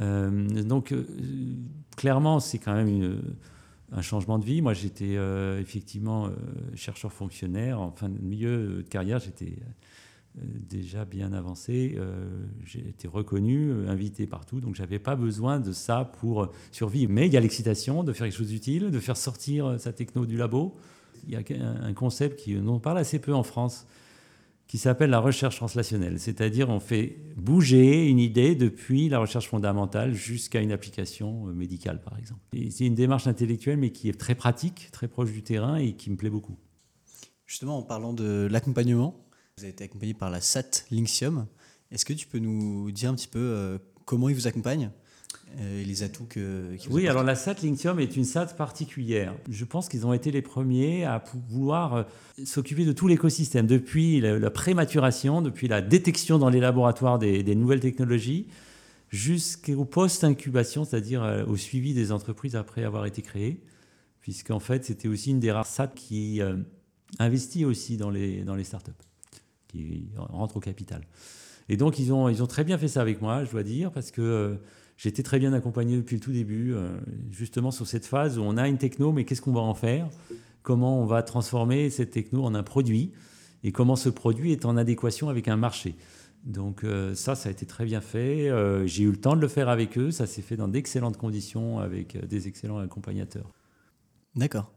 Euh, 0.00 0.62
donc, 0.62 0.92
euh, 0.92 1.04
clairement, 1.96 2.40
c'est 2.40 2.58
quand 2.58 2.74
même 2.74 3.20
un 3.92 4.02
changement 4.02 4.38
de 4.38 4.44
vie. 4.44 4.62
Moi, 4.62 4.72
j'étais 4.72 5.16
effectivement 5.60 6.30
chercheur 6.74 7.12
fonctionnaire. 7.12 7.80
En 7.80 7.92
fin 7.92 8.08
de 8.08 8.18
milieu 8.18 8.82
de 8.82 8.82
carrière, 8.82 9.20
j'étais 9.20 9.58
déjà 10.36 11.04
bien 11.04 11.32
avancé. 11.32 11.98
j'ai 12.64 12.88
été 12.88 13.08
reconnu, 13.08 13.88
invité 13.88 14.26
partout. 14.26 14.60
Donc, 14.60 14.74
j'avais 14.74 14.98
pas 14.98 15.16
besoin 15.16 15.60
de 15.60 15.72
ça 15.72 16.10
pour 16.20 16.50
survivre. 16.72 17.12
Mais 17.12 17.26
il 17.26 17.32
y 17.32 17.36
a 17.36 17.40
l'excitation 17.40 18.04
de 18.04 18.12
faire 18.12 18.26
quelque 18.26 18.36
chose 18.36 18.48
d'utile, 18.48 18.90
de 18.90 19.00
faire 19.00 19.16
sortir 19.16 19.80
sa 19.80 19.92
techno 19.92 20.26
du 20.26 20.36
labo. 20.36 20.74
Il 21.26 21.32
y 21.32 21.36
a 21.36 21.42
un 21.82 21.94
concept 21.94 22.38
qui, 22.38 22.56
on 22.56 22.78
parle 22.78 22.98
assez 22.98 23.18
peu 23.18 23.34
en 23.34 23.42
France 23.42 23.86
qui 24.66 24.78
s'appelle 24.78 25.10
la 25.10 25.20
recherche 25.20 25.56
translationnelle. 25.56 26.18
C'est-à-dire 26.18 26.68
on 26.68 26.80
fait 26.80 27.16
bouger 27.36 28.08
une 28.08 28.18
idée 28.18 28.54
depuis 28.54 29.08
la 29.08 29.18
recherche 29.18 29.48
fondamentale 29.48 30.12
jusqu'à 30.14 30.60
une 30.60 30.72
application 30.72 31.48
euh, 31.48 31.52
médicale, 31.52 32.00
par 32.00 32.18
exemple. 32.18 32.40
C'est 32.70 32.86
une 32.86 32.94
démarche 32.94 33.26
intellectuelle, 33.26 33.78
mais 33.78 33.90
qui 33.90 34.08
est 34.08 34.18
très 34.18 34.34
pratique, 34.34 34.88
très 34.92 35.08
proche 35.08 35.32
du 35.32 35.42
terrain 35.42 35.76
et 35.76 35.92
qui 35.92 36.10
me 36.10 36.16
plaît 36.16 36.30
beaucoup. 36.30 36.56
Justement, 37.46 37.78
en 37.78 37.82
parlant 37.82 38.12
de 38.12 38.48
l'accompagnement, 38.50 39.25
vous 39.58 39.64
avez 39.64 39.72
été 39.72 39.84
accompagné 39.84 40.12
par 40.12 40.28
la 40.28 40.42
SAT 40.42 40.84
Linxium. 40.90 41.46
Est-ce 41.90 42.04
que 42.04 42.12
tu 42.12 42.26
peux 42.26 42.38
nous 42.38 42.90
dire 42.90 43.08
un 43.08 43.14
petit 43.14 43.26
peu 43.26 43.38
euh, 43.38 43.78
comment 44.04 44.28
ils 44.28 44.34
vous 44.34 44.46
accompagnent 44.46 44.90
euh, 45.58 45.80
et 45.80 45.84
les 45.86 46.02
atouts 46.02 46.26
que. 46.26 46.76
oui, 46.90 47.08
alors 47.08 47.22
la 47.22 47.34
SAT 47.34 47.62
Linkium 47.62 47.98
est 47.98 48.16
une 48.16 48.24
SAT 48.24 48.48
particulière. 48.48 49.34
Je 49.48 49.64
pense 49.64 49.88
qu'ils 49.88 50.06
ont 50.06 50.12
été 50.12 50.30
les 50.30 50.42
premiers 50.42 51.06
à 51.06 51.24
vouloir 51.48 51.94
euh, 51.94 52.02
s'occuper 52.44 52.84
de 52.84 52.92
tout 52.92 53.08
l'écosystème, 53.08 53.66
depuis 53.66 54.20
la, 54.20 54.50
prématuration, 54.50 55.40
depuis 55.40 55.68
la 55.68 55.80
détection 55.80 56.38
dans 56.38 56.50
les 56.50 56.60
laboratoires 56.60 57.18
des, 57.18 57.54
nouvelles 57.54 57.80
technologies, 57.80 58.48
jusqu'au 59.08 59.86
post-incubation, 59.86 60.84
c'est-à-dire 60.84 61.46
au 61.48 61.56
suivi 61.56 61.94
des 61.94 62.12
entreprises 62.12 62.56
après 62.56 62.84
avoir 62.84 63.06
été 63.06 63.22
créées, 63.22 63.62
puisqu'en 64.20 64.60
fait, 64.60 64.84
c'était 64.84 65.08
aussi 65.08 65.30
une 65.30 65.40
des 65.40 65.50
rares 65.50 65.66
SAT 65.66 65.94
qui 65.94 66.42
investit 67.18 67.64
aussi 67.64 67.96
dans 67.96 68.10
les, 68.10 68.44
dans 68.44 68.54
les 68.54 68.64
startups, 68.64 68.92
qui 69.76 70.10
rentre 70.16 70.56
au 70.56 70.60
capital. 70.60 71.02
Et 71.68 71.76
donc, 71.76 71.98
ils 71.98 72.12
ont, 72.12 72.28
ils 72.28 72.42
ont 72.42 72.46
très 72.46 72.64
bien 72.64 72.78
fait 72.78 72.88
ça 72.88 73.00
avec 73.00 73.20
moi, 73.20 73.44
je 73.44 73.50
dois 73.50 73.62
dire, 73.62 73.90
parce 73.90 74.10
que 74.10 74.58
j'ai 74.96 75.10
été 75.10 75.22
très 75.22 75.38
bien 75.38 75.52
accompagné 75.52 75.96
depuis 75.96 76.16
le 76.16 76.20
tout 76.20 76.32
début, 76.32 76.72
euh, 76.72 76.96
justement 77.30 77.70
sur 77.70 77.86
cette 77.86 78.06
phase 78.06 78.38
où 78.38 78.42
on 78.42 78.56
a 78.56 78.66
une 78.66 78.78
techno, 78.78 79.12
mais 79.12 79.24
qu'est-ce 79.24 79.42
qu'on 79.42 79.52
va 79.52 79.60
en 79.60 79.74
faire? 79.74 80.08
Comment 80.62 81.00
on 81.00 81.06
va 81.06 81.22
transformer 81.22 81.90
cette 81.90 82.10
techno 82.10 82.44
en 82.44 82.54
un 82.54 82.62
produit? 82.62 83.12
Et 83.62 83.72
comment 83.72 83.96
ce 83.96 84.08
produit 84.08 84.52
est 84.52 84.64
en 84.64 84.76
adéquation 84.76 85.28
avec 85.28 85.48
un 85.48 85.56
marché? 85.56 85.96
Donc 86.44 86.84
euh, 86.84 87.14
ça, 87.14 87.34
ça 87.34 87.48
a 87.48 87.52
été 87.52 87.66
très 87.66 87.84
bien 87.84 88.00
fait. 88.00 88.48
Euh, 88.48 88.86
j'ai 88.86 89.02
eu 89.02 89.10
le 89.10 89.16
temps 89.16 89.36
de 89.36 89.40
le 89.40 89.48
faire 89.48 89.68
avec 89.68 89.98
eux. 89.98 90.10
Ça 90.10 90.26
s'est 90.26 90.42
fait 90.42 90.56
dans 90.56 90.68
d'excellentes 90.68 91.16
conditions 91.16 91.78
avec 91.78 92.16
des 92.26 92.48
excellents 92.48 92.78
accompagnateurs. 92.78 93.52
D'accord. 94.34 94.72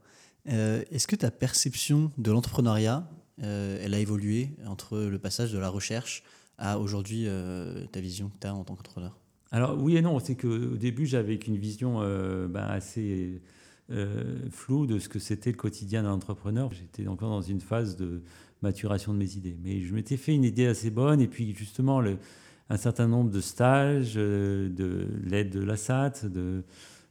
Est-ce 0.46 1.06
que 1.06 1.16
ta 1.16 1.30
perception 1.30 2.12
de 2.18 2.32
l'entrepreneuriat, 2.32 3.08
elle 3.42 3.94
a 3.94 4.00
évolué 4.00 4.50
entre 4.66 5.00
le 5.00 5.20
passage 5.20 5.52
de 5.52 5.60
la 5.60 5.70
recherche 5.70 6.24
à 6.58 6.80
aujourd'hui 6.80 7.28
ta 7.92 8.00
vision 8.00 8.30
que 8.30 8.38
tu 8.42 8.48
as 8.48 8.54
en 8.54 8.64
tant 8.64 8.76
qu'entrepreneur 8.76 9.18
alors 9.52 9.82
oui 9.82 9.98
et 9.98 10.02
non, 10.02 10.20
c'est 10.20 10.36
qu'au 10.36 10.76
début 10.76 11.06
j'avais 11.06 11.38
qu'une 11.38 11.58
vision 11.58 12.02
euh, 12.02 12.48
ben, 12.48 12.66
assez 12.66 13.42
euh, 13.90 14.38
floue 14.52 14.86
de 14.86 15.00
ce 15.00 15.10
que 15.10 15.18
c'était 15.18 15.52
le 15.52 15.58
quotidien 15.58 16.04
d'un 16.04 16.12
entrepreneur. 16.12 16.72
J'étais 16.72 17.08
encore 17.08 17.30
dans 17.30 17.42
une 17.42 17.62
phase 17.62 17.96
de 17.96 18.22
maturation 18.62 19.14
de 19.14 19.18
mes 19.18 19.36
idées. 19.38 19.58
Mais 19.64 19.82
je 19.82 19.94
m'étais 19.94 20.18
fait 20.18 20.36
une 20.36 20.44
idée 20.44 20.68
assez 20.68 20.92
bonne 20.92 21.20
et 21.20 21.28
puis 21.28 21.56
justement 21.56 22.04
un 22.70 22.78
certain 22.78 23.08
nombre 23.08 23.32
de 23.32 23.42
stages, 23.42 24.14
euh, 24.18 24.70
de 24.70 25.08
l'aide 25.24 25.50
de 25.50 25.62
la 25.62 25.78
SAT, 25.78 26.26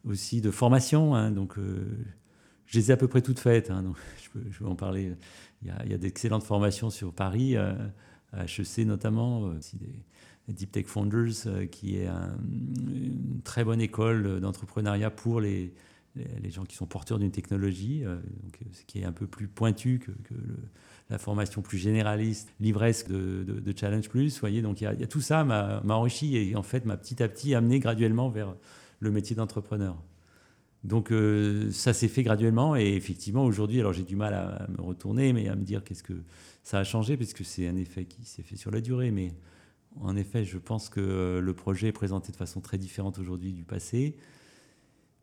aussi 0.05 0.41
de 0.41 0.53
formation. 0.53 1.17
Hein. 1.17 1.33
donc 1.33 1.57
je 2.67 2.79
les 2.79 2.91
ai 2.91 2.95
à 2.95 2.97
peu 2.97 3.09
près 3.09 3.23
toutes 3.23 3.41
faites. 3.41 3.71
Hein. 3.71 3.83
je 4.23 4.59
peux, 4.59 4.67
en 4.67 4.77
parler. 4.77 5.13
Il 5.63 5.91
y 5.91 5.95
a, 5.95 5.99
d'excellentes 5.99 6.45
formations 6.45 6.91
sur 6.91 7.13
Paris, 7.13 7.57
HEC 8.33 8.87
notamment, 8.87 9.41
aussi 9.41 9.77
des 9.77 10.05
Deep 10.49 10.73
Tech 10.73 10.87
Founders, 10.87 11.47
euh, 11.47 11.67
qui 11.67 11.97
est 11.97 12.07
une 12.07 13.41
très 13.45 13.65
bonne 13.65 13.81
école 13.81 14.41
d'entrepreneuriat 14.41 15.11
pour 15.11 15.41
les, 15.41 15.75
les, 16.17 16.51
gens 16.51 16.65
qui 16.65 16.77
sont 16.77 16.87
porteurs 16.87 17.19
d'une 17.19 17.31
technologie, 17.31 18.03
euh, 18.05 18.17
donc, 18.43 18.59
ce 18.73 18.83
qui 18.85 19.01
est 19.01 19.05
un 19.05 19.13
peu 19.13 19.27
plus 19.27 19.47
pointu 19.47 19.99
que, 19.99 20.13
la 21.11 21.17
formation 21.17 21.63
plus 21.63 21.79
généraliste, 21.79 22.53
livresque 22.61 23.09
de, 23.09 23.43
de, 23.43 23.75
Challenge 23.75 24.07
Plus. 24.11 24.39
Voyez, 24.41 24.61
donc 24.61 24.83
il 24.83 24.85
y, 24.85 24.87
a, 24.87 25.07
tout 25.07 25.23
ça 25.23 25.43
m'a 25.43 25.81
enrichi 25.89 26.37
et 26.37 26.55
en 26.55 26.63
fait 26.63 26.85
m'a 26.85 26.99
petit 26.99 27.23
à 27.23 27.29
petit 27.29 27.55
amené 27.55 27.81
graduellement 27.81 28.29
vers 28.29 28.55
le 29.01 29.11
métier 29.11 29.35
d'entrepreneur. 29.35 29.97
Donc 30.85 31.11
euh, 31.11 31.71
ça 31.73 31.93
s'est 31.93 32.09
fait 32.09 32.23
graduellement 32.23 32.77
et 32.77 32.95
effectivement 32.95 33.45
aujourd'hui, 33.45 33.81
alors 33.81 33.93
j'ai 33.93 34.05
du 34.05 34.17
mal 34.17 34.35
à, 34.35 34.67
me 34.69 34.81
retourner, 34.81 35.33
mais 35.33 35.49
à 35.49 35.57
me 35.57 35.65
dire 35.65 35.83
qu'est-ce 35.83 36.05
que 36.05 36.23
ça 36.63 36.79
a 36.79 36.85
changé 36.85 37.17
parce 37.17 37.33
que 37.33 37.45
c'est 37.45 37.67
un 37.67 37.77
effet 37.77 38.05
qui 38.05 38.25
s'est 38.25 38.43
fait 38.43 38.57
sur 38.57 38.71
la 38.71 38.81
durée, 38.81 39.11
mais 39.11 39.35
en 40.01 40.15
effet, 40.17 40.45
je 40.45 40.59
pense 40.59 40.89
que 40.89 41.01
euh, 41.01 41.41
le 41.41 41.55
projet 41.55 41.89
est 41.89 41.93
présenté 41.93 42.31
de 42.31 42.37
façon 42.37 42.61
très 42.61 42.79
différente 42.79 43.19
aujourd'hui 43.19 43.53
du 43.53 43.65
passé. 43.65 44.17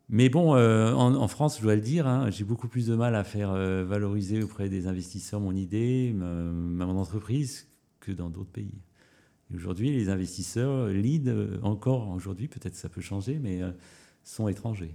Mais 0.10 0.30
bon, 0.30 0.56
euh, 0.56 0.94
en, 0.94 1.28
France, 1.28 1.58
je 1.58 1.64
dois 1.64 1.76
le 1.76 1.82
dire, 1.82 2.06
hein, 2.06 2.30
j'ai 2.30 2.44
beaucoup 2.44 2.68
plus 2.68 2.86
de 2.86 2.96
mal 2.96 3.16
à 3.16 3.24
faire 3.24 3.54
valoriser 3.54 4.44
auprès 4.44 4.70
des 4.70 4.86
investisseurs 4.86 5.40
mon 5.40 5.56
idée, 5.56 6.14
ma, 6.14 6.86
mon 6.86 7.00
entreprise, 7.00 7.68
que 8.02 8.12
dans 8.12 8.30
d'autres 8.30 8.52
pays. 8.52 8.84
Aujourd'hui, 9.56 9.90
les 9.90 10.10
investisseurs 10.10 10.90
lead 10.90 11.34
encore 11.64 12.10
aujourd'hui, 12.10 12.48
peut-être 12.48 12.76
ça 12.76 12.88
peut 12.88 13.02
changer, 13.02 13.40
mais 13.40 13.62
sont 14.24 14.48
étrangers. 14.48 14.94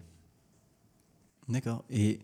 D'accord. 1.49 1.85
Et 1.91 2.21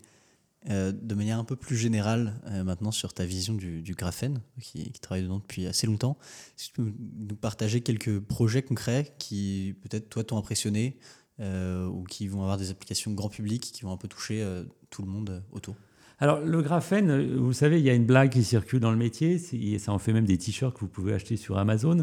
euh, 0.68 0.90
de 0.90 1.14
manière 1.14 1.38
un 1.38 1.44
peu 1.44 1.54
plus 1.54 1.76
générale 1.76 2.34
euh, 2.48 2.64
maintenant 2.64 2.90
sur 2.90 3.12
ta 3.12 3.24
vision 3.24 3.54
du, 3.54 3.94
graphène, 3.96 4.40
qui, 4.60 4.90
travaille 5.00 5.22
dedans 5.22 5.38
depuis 5.38 5.66
assez 5.66 5.86
longtemps. 5.86 6.14
Que 6.56 6.62
tu 6.62 6.72
peux 6.72 6.92
nous 7.28 7.36
partager 7.36 7.82
quelques 7.82 8.18
projets 8.18 8.62
concrets 8.62 9.14
qui 9.18 9.76
peut-être 9.82 10.08
toi 10.08 10.24
t'ont 10.24 10.38
impressionné 10.38 10.96
euh, 11.38 11.86
ou 11.86 12.02
qui 12.02 12.26
vont 12.26 12.42
avoir 12.42 12.56
des 12.56 12.70
applications 12.70 13.12
grand 13.12 13.28
public, 13.28 13.62
qui 13.62 13.82
vont 13.82 13.92
un 13.92 13.96
peu 13.96 14.08
toucher 14.08 14.44
tout 14.90 15.02
le 15.02 15.08
monde 15.08 15.42
autour? 15.52 15.76
Alors, 16.18 16.40
le 16.40 16.62
graphène, 16.62 17.36
vous 17.36 17.52
savez, 17.52 17.78
il 17.78 17.84
y 17.84 17.90
a 17.90 17.94
une 17.94 18.06
blague 18.06 18.30
qui 18.30 18.42
circule 18.42 18.80
dans 18.80 18.90
le 18.90 18.96
métier, 18.96 19.40
et 19.52 19.78
ça 19.78 19.92
en 19.92 19.98
fait 19.98 20.14
même 20.14 20.24
des 20.24 20.38
t-shirts 20.38 20.74
que 20.74 20.80
vous 20.80 20.88
pouvez 20.88 21.12
acheter 21.12 21.36
sur 21.36 21.58
Amazon. 21.58 22.02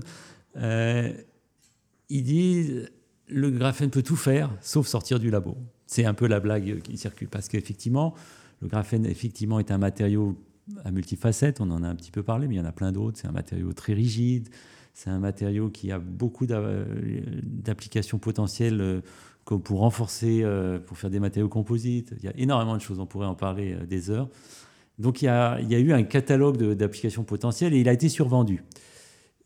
ils 0.56 2.24
disent 2.24 2.90
le 3.28 3.50
graphène 3.50 3.90
peut 3.90 4.04
tout 4.04 4.16
faire 4.16 4.56
sauf 4.62 4.88
sortir 4.88 5.20
du 5.20 5.30
labo. 5.32 5.58
C'est 5.94 6.06
un 6.06 6.16
peu 6.16 6.26
la 6.26 6.40
blague 6.40 6.82
qui 6.82 6.98
circule 6.98 7.28
parce 7.28 7.48
qu'effectivement, 7.48 8.16
le 8.64 8.68
graphène, 8.68 9.06
effectivement, 9.06 9.60
est 9.60 9.70
un 9.70 9.78
matériau 9.78 10.36
à 10.84 10.90
multifacettes, 10.90 11.62
on 11.62 11.70
en 11.70 11.84
a 11.84 11.88
un 11.88 11.94
petit 11.94 12.10
peu 12.10 12.24
parlé, 12.24 12.48
mais 12.48 12.56
il 12.56 12.58
y 12.58 12.62
en 12.62 12.66
a 12.66 12.72
plein 12.72 12.92
d'autres. 12.92 13.20
C'est 13.20 13.28
un 13.28 13.32
matériau 13.32 13.74
très 13.74 13.94
rigide, 13.94 14.50
c'est 14.96 15.12
un 15.12 15.20
matériau 15.20 15.70
qui 15.70 15.92
a 15.92 16.00
beaucoup 16.00 16.48
d'applications 16.48 18.18
potentielles 18.18 18.82
euh, 18.82 19.02
pour 19.46 19.82
renforcer, 19.82 20.42
euh, 20.42 20.80
pour 20.80 20.98
faire 20.98 21.12
des 21.12 21.20
matériaux 21.20 21.48
composites. 21.48 22.16
Il 22.18 22.24
y 22.24 22.28
a 22.28 22.34
énormément 22.38 22.76
de 22.76 22.82
choses, 22.82 23.00
on 23.00 23.06
pourrait 23.06 23.28
en 23.28 23.36
parler 23.36 23.74
euh, 23.74 23.86
des 23.86 24.10
heures. 24.10 24.30
Donc 24.98 25.22
il 25.22 25.26
y 25.26 25.28
a, 25.28 25.60
il 25.62 25.72
y 25.72 25.76
a 25.76 25.80
eu 25.80 25.94
un 25.94 26.02
catalogue 26.02 26.58
d'applications 26.74 27.24
potentielles 27.24 27.76
et 27.76 27.80
il 27.80 27.88
a 27.88 27.94
été 27.94 28.10
survendu. 28.10 28.64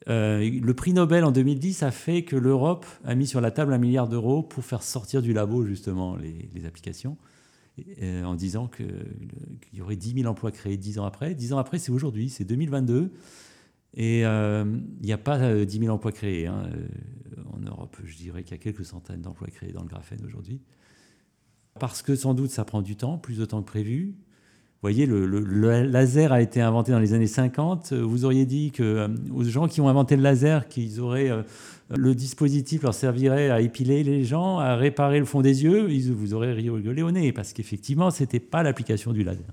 Le 0.08 0.72
prix 0.72 0.94
Nobel 0.94 1.24
en 1.24 1.32
2010 1.32 1.84
a 1.84 1.92
fait 1.92 2.24
que 2.24 2.36
l'Europe 2.36 2.86
a 3.04 3.16
mis 3.16 3.28
sur 3.28 3.42
la 3.42 3.52
table 3.52 3.74
un 3.74 3.78
milliard 3.78 4.08
d'euros 4.08 4.44
pour 4.44 4.64
faire 4.64 4.84
sortir 4.84 5.22
du 5.22 5.34
labo 5.34 5.66
justement 5.66 6.16
les, 6.16 6.66
applications. 6.66 7.18
Euh, 8.02 8.24
en 8.24 8.34
disant 8.34 8.68
qu'il 8.68 8.88
y 9.72 9.82
aurait 9.82 9.96
10 9.96 10.22
000 10.22 10.28
emplois 10.28 10.52
créés 10.52 10.78
10 10.78 10.98
ans 10.98 11.06
après. 11.06 11.36
10 11.36 11.54
ans 11.54 11.60
après, 11.60 11.78
c'est 11.78 11.92
aujourd'hui, 11.92 12.30
c'est 12.30 12.46
2022. 12.46 13.12
Et 13.94 14.22
il 14.22 14.84
n'y 15.04 15.14
a 15.14 15.18
pas 15.18 15.66
10 15.66 15.80
000 15.80 15.94
emplois 15.94 16.12
créés. 16.12 16.48
Hein. 16.48 16.70
En 17.54 17.60
Europe, 17.60 17.98
je 18.04 18.16
dirais 18.16 18.44
qu'il 18.44 18.52
y 18.52 18.60
a 18.60 18.64
quelques 18.64 18.86
centaines 18.86 19.22
d'emplois 19.22 19.48
créés 19.50 19.72
dans 19.72 19.82
le 19.82 19.88
graphène 19.88 20.24
aujourd'hui. 20.26 20.62
Parce 21.80 22.02
que 22.02 22.16
sans 22.16 22.34
doute 22.34 22.50
ça 22.50 22.66
prend 22.66 22.82
du 22.82 22.96
temps, 22.96 23.18
plus 23.18 23.38
de 23.38 23.46
temps 23.46 23.62
que 23.62 23.68
prévu. 23.68 24.16
Vous 24.78 24.82
voyez, 24.84 25.08
le, 25.08 25.26
laser 25.84 26.32
a 26.32 26.40
été 26.40 26.62
inventé 26.62 26.92
dans 26.92 27.00
les 27.00 27.16
années 27.16 27.26
50. 27.26 27.94
Vous 27.94 28.26
auriez 28.26 28.46
dit 28.46 28.70
que, 28.70 28.84
euh, 28.84 29.08
aux 29.34 29.44
gens 29.44 29.68
qui 29.68 29.82
ont 29.82 29.90
inventé 29.90 30.16
le 30.16 30.22
laser 30.22 30.68
qu'ils 30.68 31.00
auraient 31.00 31.32
euh, 31.32 31.42
le 31.96 32.14
dispositif 32.14 32.84
leur 32.84 32.94
servirait 32.94 33.50
à 33.50 33.60
épiler 33.60 34.04
les 34.04 34.24
gens, 34.24 34.60
à 34.60 34.76
réparer 34.76 35.18
le 35.18 35.26
fond 35.26 35.42
des 35.42 35.64
yeux, 35.64 35.90
ils 35.90 36.14
vous 36.14 36.36
auraient 36.36 36.54
rigolé 36.54 37.02
au 37.02 37.10
nez 37.10 37.32
parce 37.32 37.54
qu'effectivement, 37.54 38.12
ce 38.12 38.22
n'était 38.22 38.40
pas 38.40 38.62
l'application 38.62 39.14
du 39.14 39.24
laser. 39.24 39.48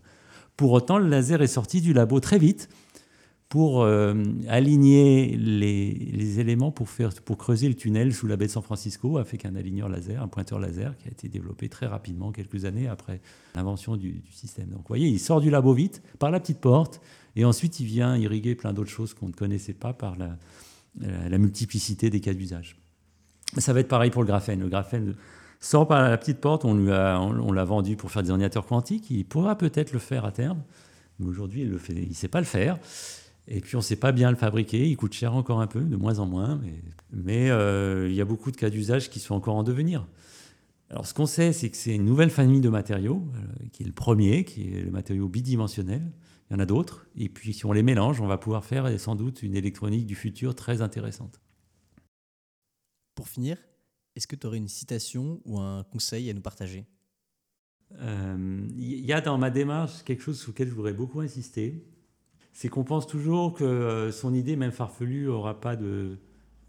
Pour 0.58 0.72
autant, 0.72 0.98
le 0.98 1.08
laser 1.08 1.40
est 1.40 1.46
sorti 1.46 1.80
du 1.80 1.94
labo 1.94 2.20
très 2.20 2.38
vite 2.38 2.68
pour 3.54 3.84
euh, 3.84 4.14
aligner 4.48 5.36
les, 5.36 6.40
éléments 6.40 6.72
pour, 6.72 6.88
faire, 6.88 7.10
pour 7.24 7.38
creuser 7.38 7.68
le 7.68 7.76
tunnel 7.76 8.12
sous 8.12 8.26
la 8.26 8.34
baie 8.34 8.46
de 8.46 8.50
San 8.50 8.64
Francisco 8.64 9.16
avec 9.16 9.44
un 9.44 9.54
aligneur 9.54 9.88
laser, 9.88 10.20
un 10.20 10.26
pointeur 10.26 10.58
laser 10.58 10.96
qui 10.96 11.06
a 11.06 11.12
été 11.12 11.28
développé 11.28 11.68
très 11.68 11.86
rapidement, 11.86 12.32
quelques 12.32 12.64
années 12.64 12.88
après 12.88 13.20
l'invention 13.54 13.96
du, 13.96 14.24
système. 14.32 14.70
Donc 14.70 14.78
vous 14.78 14.88
voyez, 14.88 15.06
il 15.06 15.20
sort 15.20 15.40
du 15.40 15.50
labo 15.50 15.72
vite 15.72 16.02
par 16.18 16.32
la 16.32 16.40
petite 16.40 16.58
porte 16.58 17.00
et 17.36 17.44
ensuite 17.44 17.78
il 17.78 17.86
vient 17.86 18.16
irriguer 18.16 18.56
plein 18.56 18.72
d'autres 18.72 18.90
choses 18.90 19.14
qu'on 19.14 19.28
ne 19.28 19.32
connaissait 19.32 19.72
pas 19.72 19.92
par 19.92 20.16
la, 20.16 21.38
multiplicité 21.38 22.10
des 22.10 22.18
cas 22.18 22.34
d'usage. 22.34 22.76
Ça 23.58 23.72
va 23.72 23.78
être 23.78 23.88
pareil 23.88 24.10
pour 24.10 24.22
le 24.22 24.26
graphène. 24.26 24.58
Le 24.58 24.68
graphène 24.68 25.14
sort 25.60 25.86
par 25.86 26.02
la 26.02 26.18
petite 26.18 26.40
porte, 26.40 26.64
on, 26.64 26.74
l'a 26.74 27.64
vendu 27.64 27.94
pour 27.94 28.10
faire 28.10 28.24
des 28.24 28.30
ordinateurs 28.30 28.66
quantiques, 28.66 29.12
il 29.12 29.24
pourra 29.24 29.56
peut-être 29.56 29.92
le 29.92 30.00
faire 30.00 30.24
à 30.24 30.32
terme, 30.32 30.60
mais 31.20 31.28
aujourd'hui 31.28 31.62
il 31.62 32.08
ne 32.08 32.14
sait 32.14 32.26
pas 32.26 32.40
le 32.40 32.46
faire. 32.46 32.80
Et 33.46 33.60
puis 33.60 33.76
on 33.76 33.80
ne 33.80 33.84
sait 33.84 33.96
pas 33.96 34.12
bien 34.12 34.30
le 34.30 34.36
fabriquer, 34.36 34.88
il 34.88 34.96
coûte 34.96 35.12
cher 35.12 35.34
encore 35.34 35.60
un 35.60 35.66
peu, 35.66 35.80
de 35.80 35.96
moins 35.96 36.18
en 36.18 36.26
moins, 36.26 36.60
mais, 37.12 37.50
euh, 37.50 38.08
il 38.08 38.14
y 38.14 38.20
a 38.20 38.24
beaucoup 38.24 38.50
de 38.50 38.56
cas 38.56 38.70
d'usage 38.70 39.10
qui 39.10 39.20
sont 39.20 39.34
encore 39.34 39.56
en 39.56 39.62
devenir. 39.62 40.06
Alors 40.88 41.06
ce 41.06 41.12
qu'on 41.12 41.26
sait, 41.26 41.52
c'est 41.52 41.70
que 41.70 41.76
c'est 41.76 41.94
une 41.94 42.04
nouvelle 42.04 42.30
famille 42.30 42.60
de 42.60 42.68
matériaux, 42.68 43.26
euh, 43.34 43.66
qui 43.72 43.82
est 43.82 43.86
le 43.86 43.92
premier, 43.92 44.44
qui 44.44 44.74
est 44.74 44.82
le 44.82 44.90
matériau 44.90 45.28
bidimensionnel. 45.28 46.02
Il 46.50 46.54
y 46.54 46.56
en 46.56 46.60
a 46.60 46.66
d'autres, 46.66 47.06
et 47.16 47.28
puis 47.28 47.52
si 47.52 47.66
on 47.66 47.72
les 47.72 47.82
mélange, 47.82 48.20
on 48.20 48.26
va 48.26 48.38
pouvoir 48.38 48.64
faire 48.64 48.98
sans 48.98 49.14
doute 49.14 49.42
une 49.42 49.56
électronique 49.56 50.06
du 50.06 50.14
futur 50.14 50.54
très 50.54 50.82
intéressante. 50.82 51.40
Pour 53.14 53.28
finir, 53.28 53.58
est-ce 54.16 54.26
que 54.26 54.36
tu 54.36 54.46
aurais 54.46 54.58
une 54.58 54.68
citation 54.68 55.40
ou 55.44 55.58
un 55.58 55.84
conseil 55.84 56.30
à 56.30 56.34
nous 56.34 56.40
partager? 56.40 56.86
Il 57.90 57.98
euh, 58.00 58.66
y 58.76 59.12
a 59.12 59.20
dans 59.20 59.38
ma 59.38 59.50
démarche 59.50 60.02
quelque 60.04 60.22
chose 60.22 60.40
sur 60.40 60.52
lequel 60.52 60.68
je 60.68 60.74
voudrais 60.74 60.92
beaucoup 60.92 61.20
insister 61.20 61.84
c'est 62.54 62.68
qu'on 62.68 62.84
pense 62.84 63.06
toujours 63.06 63.52
que 63.52 63.64
euh, 63.64 64.12
son 64.12 64.32
idée, 64.32 64.54
même 64.54 64.70
farfelue, 64.70 65.28
aura 65.28 65.60
pas 65.60 65.76
de. 65.76 66.16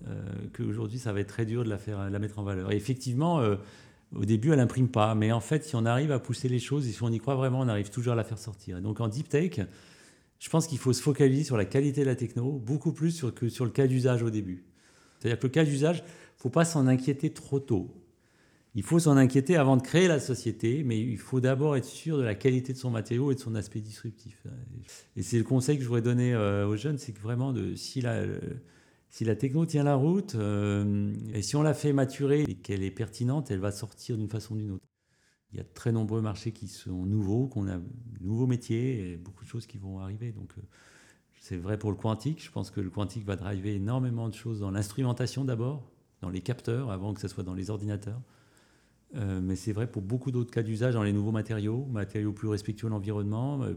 Euh, 0.07 0.23
qu'aujourd'hui, 0.53 0.99
ça 0.99 1.13
va 1.13 1.19
être 1.21 1.29
très 1.29 1.45
dur 1.45 1.63
de 1.63 1.69
la, 1.69 1.77
faire, 1.77 2.09
la 2.09 2.19
mettre 2.19 2.39
en 2.39 2.43
valeur. 2.43 2.71
Et 2.71 2.75
effectivement, 2.75 3.39
euh, 3.39 3.55
au 4.15 4.25
début, 4.25 4.51
elle 4.51 4.57
n'imprime 4.57 4.89
pas. 4.89 5.13
Mais 5.13 5.31
en 5.31 5.39
fait, 5.39 5.63
si 5.63 5.75
on 5.75 5.85
arrive 5.85 6.11
à 6.11 6.19
pousser 6.19 6.49
les 6.49 6.59
choses 6.59 6.87
et 6.87 6.91
si 6.91 7.01
on 7.03 7.11
y 7.11 7.19
croit 7.19 7.35
vraiment, 7.35 7.59
on 7.59 7.67
arrive 7.67 7.91
toujours 7.91 8.13
à 8.13 8.15
la 8.15 8.23
faire 8.23 8.39
sortir. 8.39 8.79
Et 8.79 8.81
donc 8.81 8.99
en 8.99 9.07
deep 9.07 9.29
tech, 9.29 9.61
je 10.39 10.49
pense 10.49 10.67
qu'il 10.67 10.79
faut 10.79 10.91
se 10.91 11.01
focaliser 11.01 11.43
sur 11.43 11.55
la 11.55 11.65
qualité 11.65 12.01
de 12.01 12.07
la 12.07 12.15
techno, 12.15 12.51
beaucoup 12.51 12.91
plus 12.91 13.11
sur, 13.11 13.33
que 13.33 13.47
sur 13.47 13.63
le 13.63 13.71
cas 13.71 13.85
d'usage 13.85 14.23
au 14.23 14.31
début. 14.31 14.65
C'est-à-dire 15.19 15.39
que 15.39 15.47
le 15.47 15.51
cas 15.51 15.63
d'usage, 15.63 15.99
il 15.99 16.37
ne 16.37 16.41
faut 16.41 16.49
pas 16.49 16.65
s'en 16.65 16.87
inquiéter 16.87 17.31
trop 17.31 17.59
tôt. 17.59 17.93
Il 18.75 18.83
faut 18.83 18.99
s'en 18.99 19.15
inquiéter 19.15 19.55
avant 19.55 19.77
de 19.77 19.81
créer 19.81 20.09
la 20.09 20.19
société, 20.19 20.83
mais 20.83 20.99
il 20.99 21.17
faut 21.17 21.39
d'abord 21.39 21.77
être 21.77 21.85
sûr 21.85 22.17
de 22.17 22.23
la 22.23 22.35
qualité 22.35 22.73
de 22.73 22.77
son 22.77 22.89
matériau 22.89 23.31
et 23.31 23.35
de 23.35 23.39
son 23.39 23.55
aspect 23.55 23.79
disruptif. 23.79 24.45
Et 25.15 25.23
c'est 25.23 25.37
le 25.37 25.45
conseil 25.45 25.77
que 25.77 25.83
je 25.83 25.87
voudrais 25.87 26.01
donner 26.01 26.33
euh, 26.33 26.67
aux 26.67 26.75
jeunes, 26.75 26.97
c'est 26.97 27.13
que 27.13 27.21
vraiment, 27.21 27.53
si, 27.77 28.01
la, 28.01 28.25
si 29.09 29.23
la 29.23 29.37
techno 29.37 29.65
tient 29.65 29.83
la 29.83 29.95
route, 29.95 30.35
euh, 30.35 31.13
et 31.33 31.41
si 31.41 31.55
on 31.55 31.61
la 31.61 31.73
fait 31.73 31.93
maturer 31.93 32.41
et 32.41 32.55
qu'elle 32.55 32.83
est 32.83 32.91
pertinente, 32.91 33.49
elle 33.49 33.59
va 33.59 33.71
sortir 33.71 34.17
d'une 34.17 34.27
façon 34.27 34.55
ou 34.55 34.57
d'une 34.57 34.71
autre. 34.71 34.85
Il 35.53 35.57
y 35.57 35.61
a 35.61 35.63
très 35.63 35.93
nombreux 35.93 36.21
marchés 36.21 36.51
qui 36.51 36.67
sont 36.67 37.05
nouveaux, 37.05 37.47
qu'on 37.47 37.69
a 37.69 37.77
de 37.77 37.83
nouveaux 38.19 38.45
métiers 38.45 39.13
et 39.13 39.15
beaucoup 39.15 39.45
de 39.45 39.49
choses 39.49 39.67
qui 39.67 39.77
vont 39.77 39.99
arriver. 39.99 40.33
Donc, 40.33 40.51
euh, 40.57 40.61
c'est 41.39 41.55
vrai 41.55 41.79
pour 41.79 41.91
le 41.91 41.97
quantique. 41.97 42.43
Je 42.43 42.51
pense 42.51 42.71
que 42.71 42.81
le 42.81 42.89
quantique 42.89 43.23
va 43.23 43.37
driver 43.37 43.73
énormément 43.73 44.27
de 44.27 44.33
choses 44.33 44.59
dans 44.59 44.71
l'instrumentation 44.71 45.45
d'abord, 45.45 45.89
dans 46.19 46.29
les 46.29 46.41
capteurs, 46.41 46.91
avant 46.91 47.13
que 47.13 47.21
ce 47.21 47.29
soit 47.29 47.43
dans 47.45 47.53
les 47.53 47.69
ordinateurs. 47.69 48.19
Euh, 49.15 49.39
mais 49.41 49.55
c'est 49.55 49.71
vrai 49.71 49.89
pour 49.89 50.01
beaucoup 50.01 50.31
d'autres 50.31 50.51
cas 50.51 50.63
d'usage 50.63 50.93
dans 50.93 51.03
les 51.03 51.13
nouveaux 51.13 51.31
matériaux, 51.31 51.85
matériaux 51.85 52.33
plus 52.33 52.47
respectueux 52.47 52.87
de 52.87 52.91
l'environnement, 52.91 53.63
euh, 53.63 53.75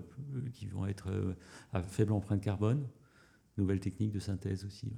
qui 0.53 0.67
vont 0.67 0.87
être 0.87 1.11
euh, 1.11 1.35
à 1.73 1.83
faible 1.83 2.13
empreinte 2.13 2.41
carbone, 2.41 2.87
nouvelles 3.57 3.81
techniques 3.81 4.11
de 4.11 4.19
synthèse 4.19 4.65
aussi. 4.65 4.93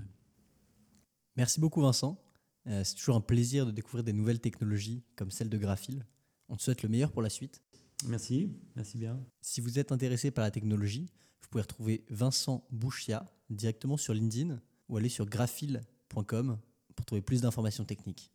Merci 1.36 1.60
beaucoup 1.60 1.82
Vincent. 1.82 2.22
c'est 2.66 2.94
toujours 2.94 3.16
un 3.16 3.20
plaisir 3.20 3.66
de 3.66 3.70
découvrir 3.70 4.02
des 4.02 4.12
nouvelles 4.12 4.40
technologies 4.40 5.04
comme 5.16 5.30
celle 5.30 5.48
de 5.48 5.58
Graphil. 5.58 6.06
On 6.48 6.56
te 6.56 6.62
souhaite 6.62 6.82
le 6.82 6.88
meilleur 6.88 7.12
pour 7.12 7.22
la 7.22 7.30
suite. 7.30 7.62
Merci, 8.06 8.50
merci 8.76 8.98
bien. 8.98 9.20
Si 9.40 9.60
vous 9.60 9.78
êtes 9.78 9.92
intéressé 9.92 10.30
par 10.30 10.42
la 10.42 10.50
technologie, 10.50 11.12
vous 11.42 11.48
pouvez 11.50 11.62
retrouver 11.62 12.04
Vincent 12.08 12.66
Bouchia 12.70 13.30
directement 13.50 13.96
sur 13.96 14.14
LinkedIn 14.14 14.60
ou 14.88 14.96
aller 14.96 15.08
sur 15.08 15.26
graphil.com 15.26 16.58
pour 16.96 17.06
trouver 17.06 17.22
plus 17.22 17.42
d'informations 17.42 17.84
techniques. 17.84 18.32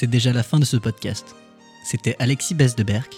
C'est 0.00 0.06
déjà 0.06 0.32
la 0.32 0.42
fin 0.42 0.58
de 0.58 0.64
ce 0.64 0.78
podcast. 0.78 1.36
C'était 1.84 2.16
Alexis 2.20 2.54
Besdeberg. 2.54 3.10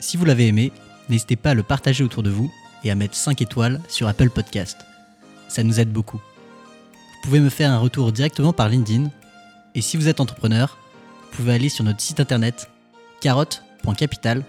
Si 0.00 0.18
vous 0.18 0.26
l'avez 0.26 0.48
aimé, 0.48 0.70
n'hésitez 1.08 1.34
pas 1.34 1.52
à 1.52 1.54
le 1.54 1.62
partager 1.62 2.04
autour 2.04 2.22
de 2.22 2.28
vous 2.28 2.52
et 2.84 2.90
à 2.90 2.94
mettre 2.94 3.14
5 3.14 3.40
étoiles 3.40 3.80
sur 3.88 4.06
Apple 4.06 4.28
Podcast. 4.28 4.76
Ça 5.48 5.62
nous 5.62 5.80
aide 5.80 5.90
beaucoup. 5.90 6.18
Vous 6.18 7.20
pouvez 7.22 7.40
me 7.40 7.48
faire 7.48 7.70
un 7.70 7.78
retour 7.78 8.12
directement 8.12 8.52
par 8.52 8.68
LinkedIn. 8.68 9.10
Et 9.74 9.80
si 9.80 9.96
vous 9.96 10.08
êtes 10.08 10.20
entrepreneur, 10.20 10.76
vous 11.22 11.36
pouvez 11.38 11.54
aller 11.54 11.70
sur 11.70 11.84
notre 11.84 12.02
site 12.02 12.20
internet 12.20 12.68
carotte.capital 13.22 14.44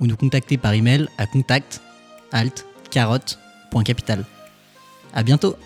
ou 0.00 0.06
nous 0.06 0.18
contacter 0.18 0.58
par 0.58 0.74
email 0.74 1.08
à 1.16 1.26
contact 1.26 1.80
alt 2.30 2.66
carotte.capital. 2.90 4.26
À 5.14 5.22
bientôt! 5.22 5.56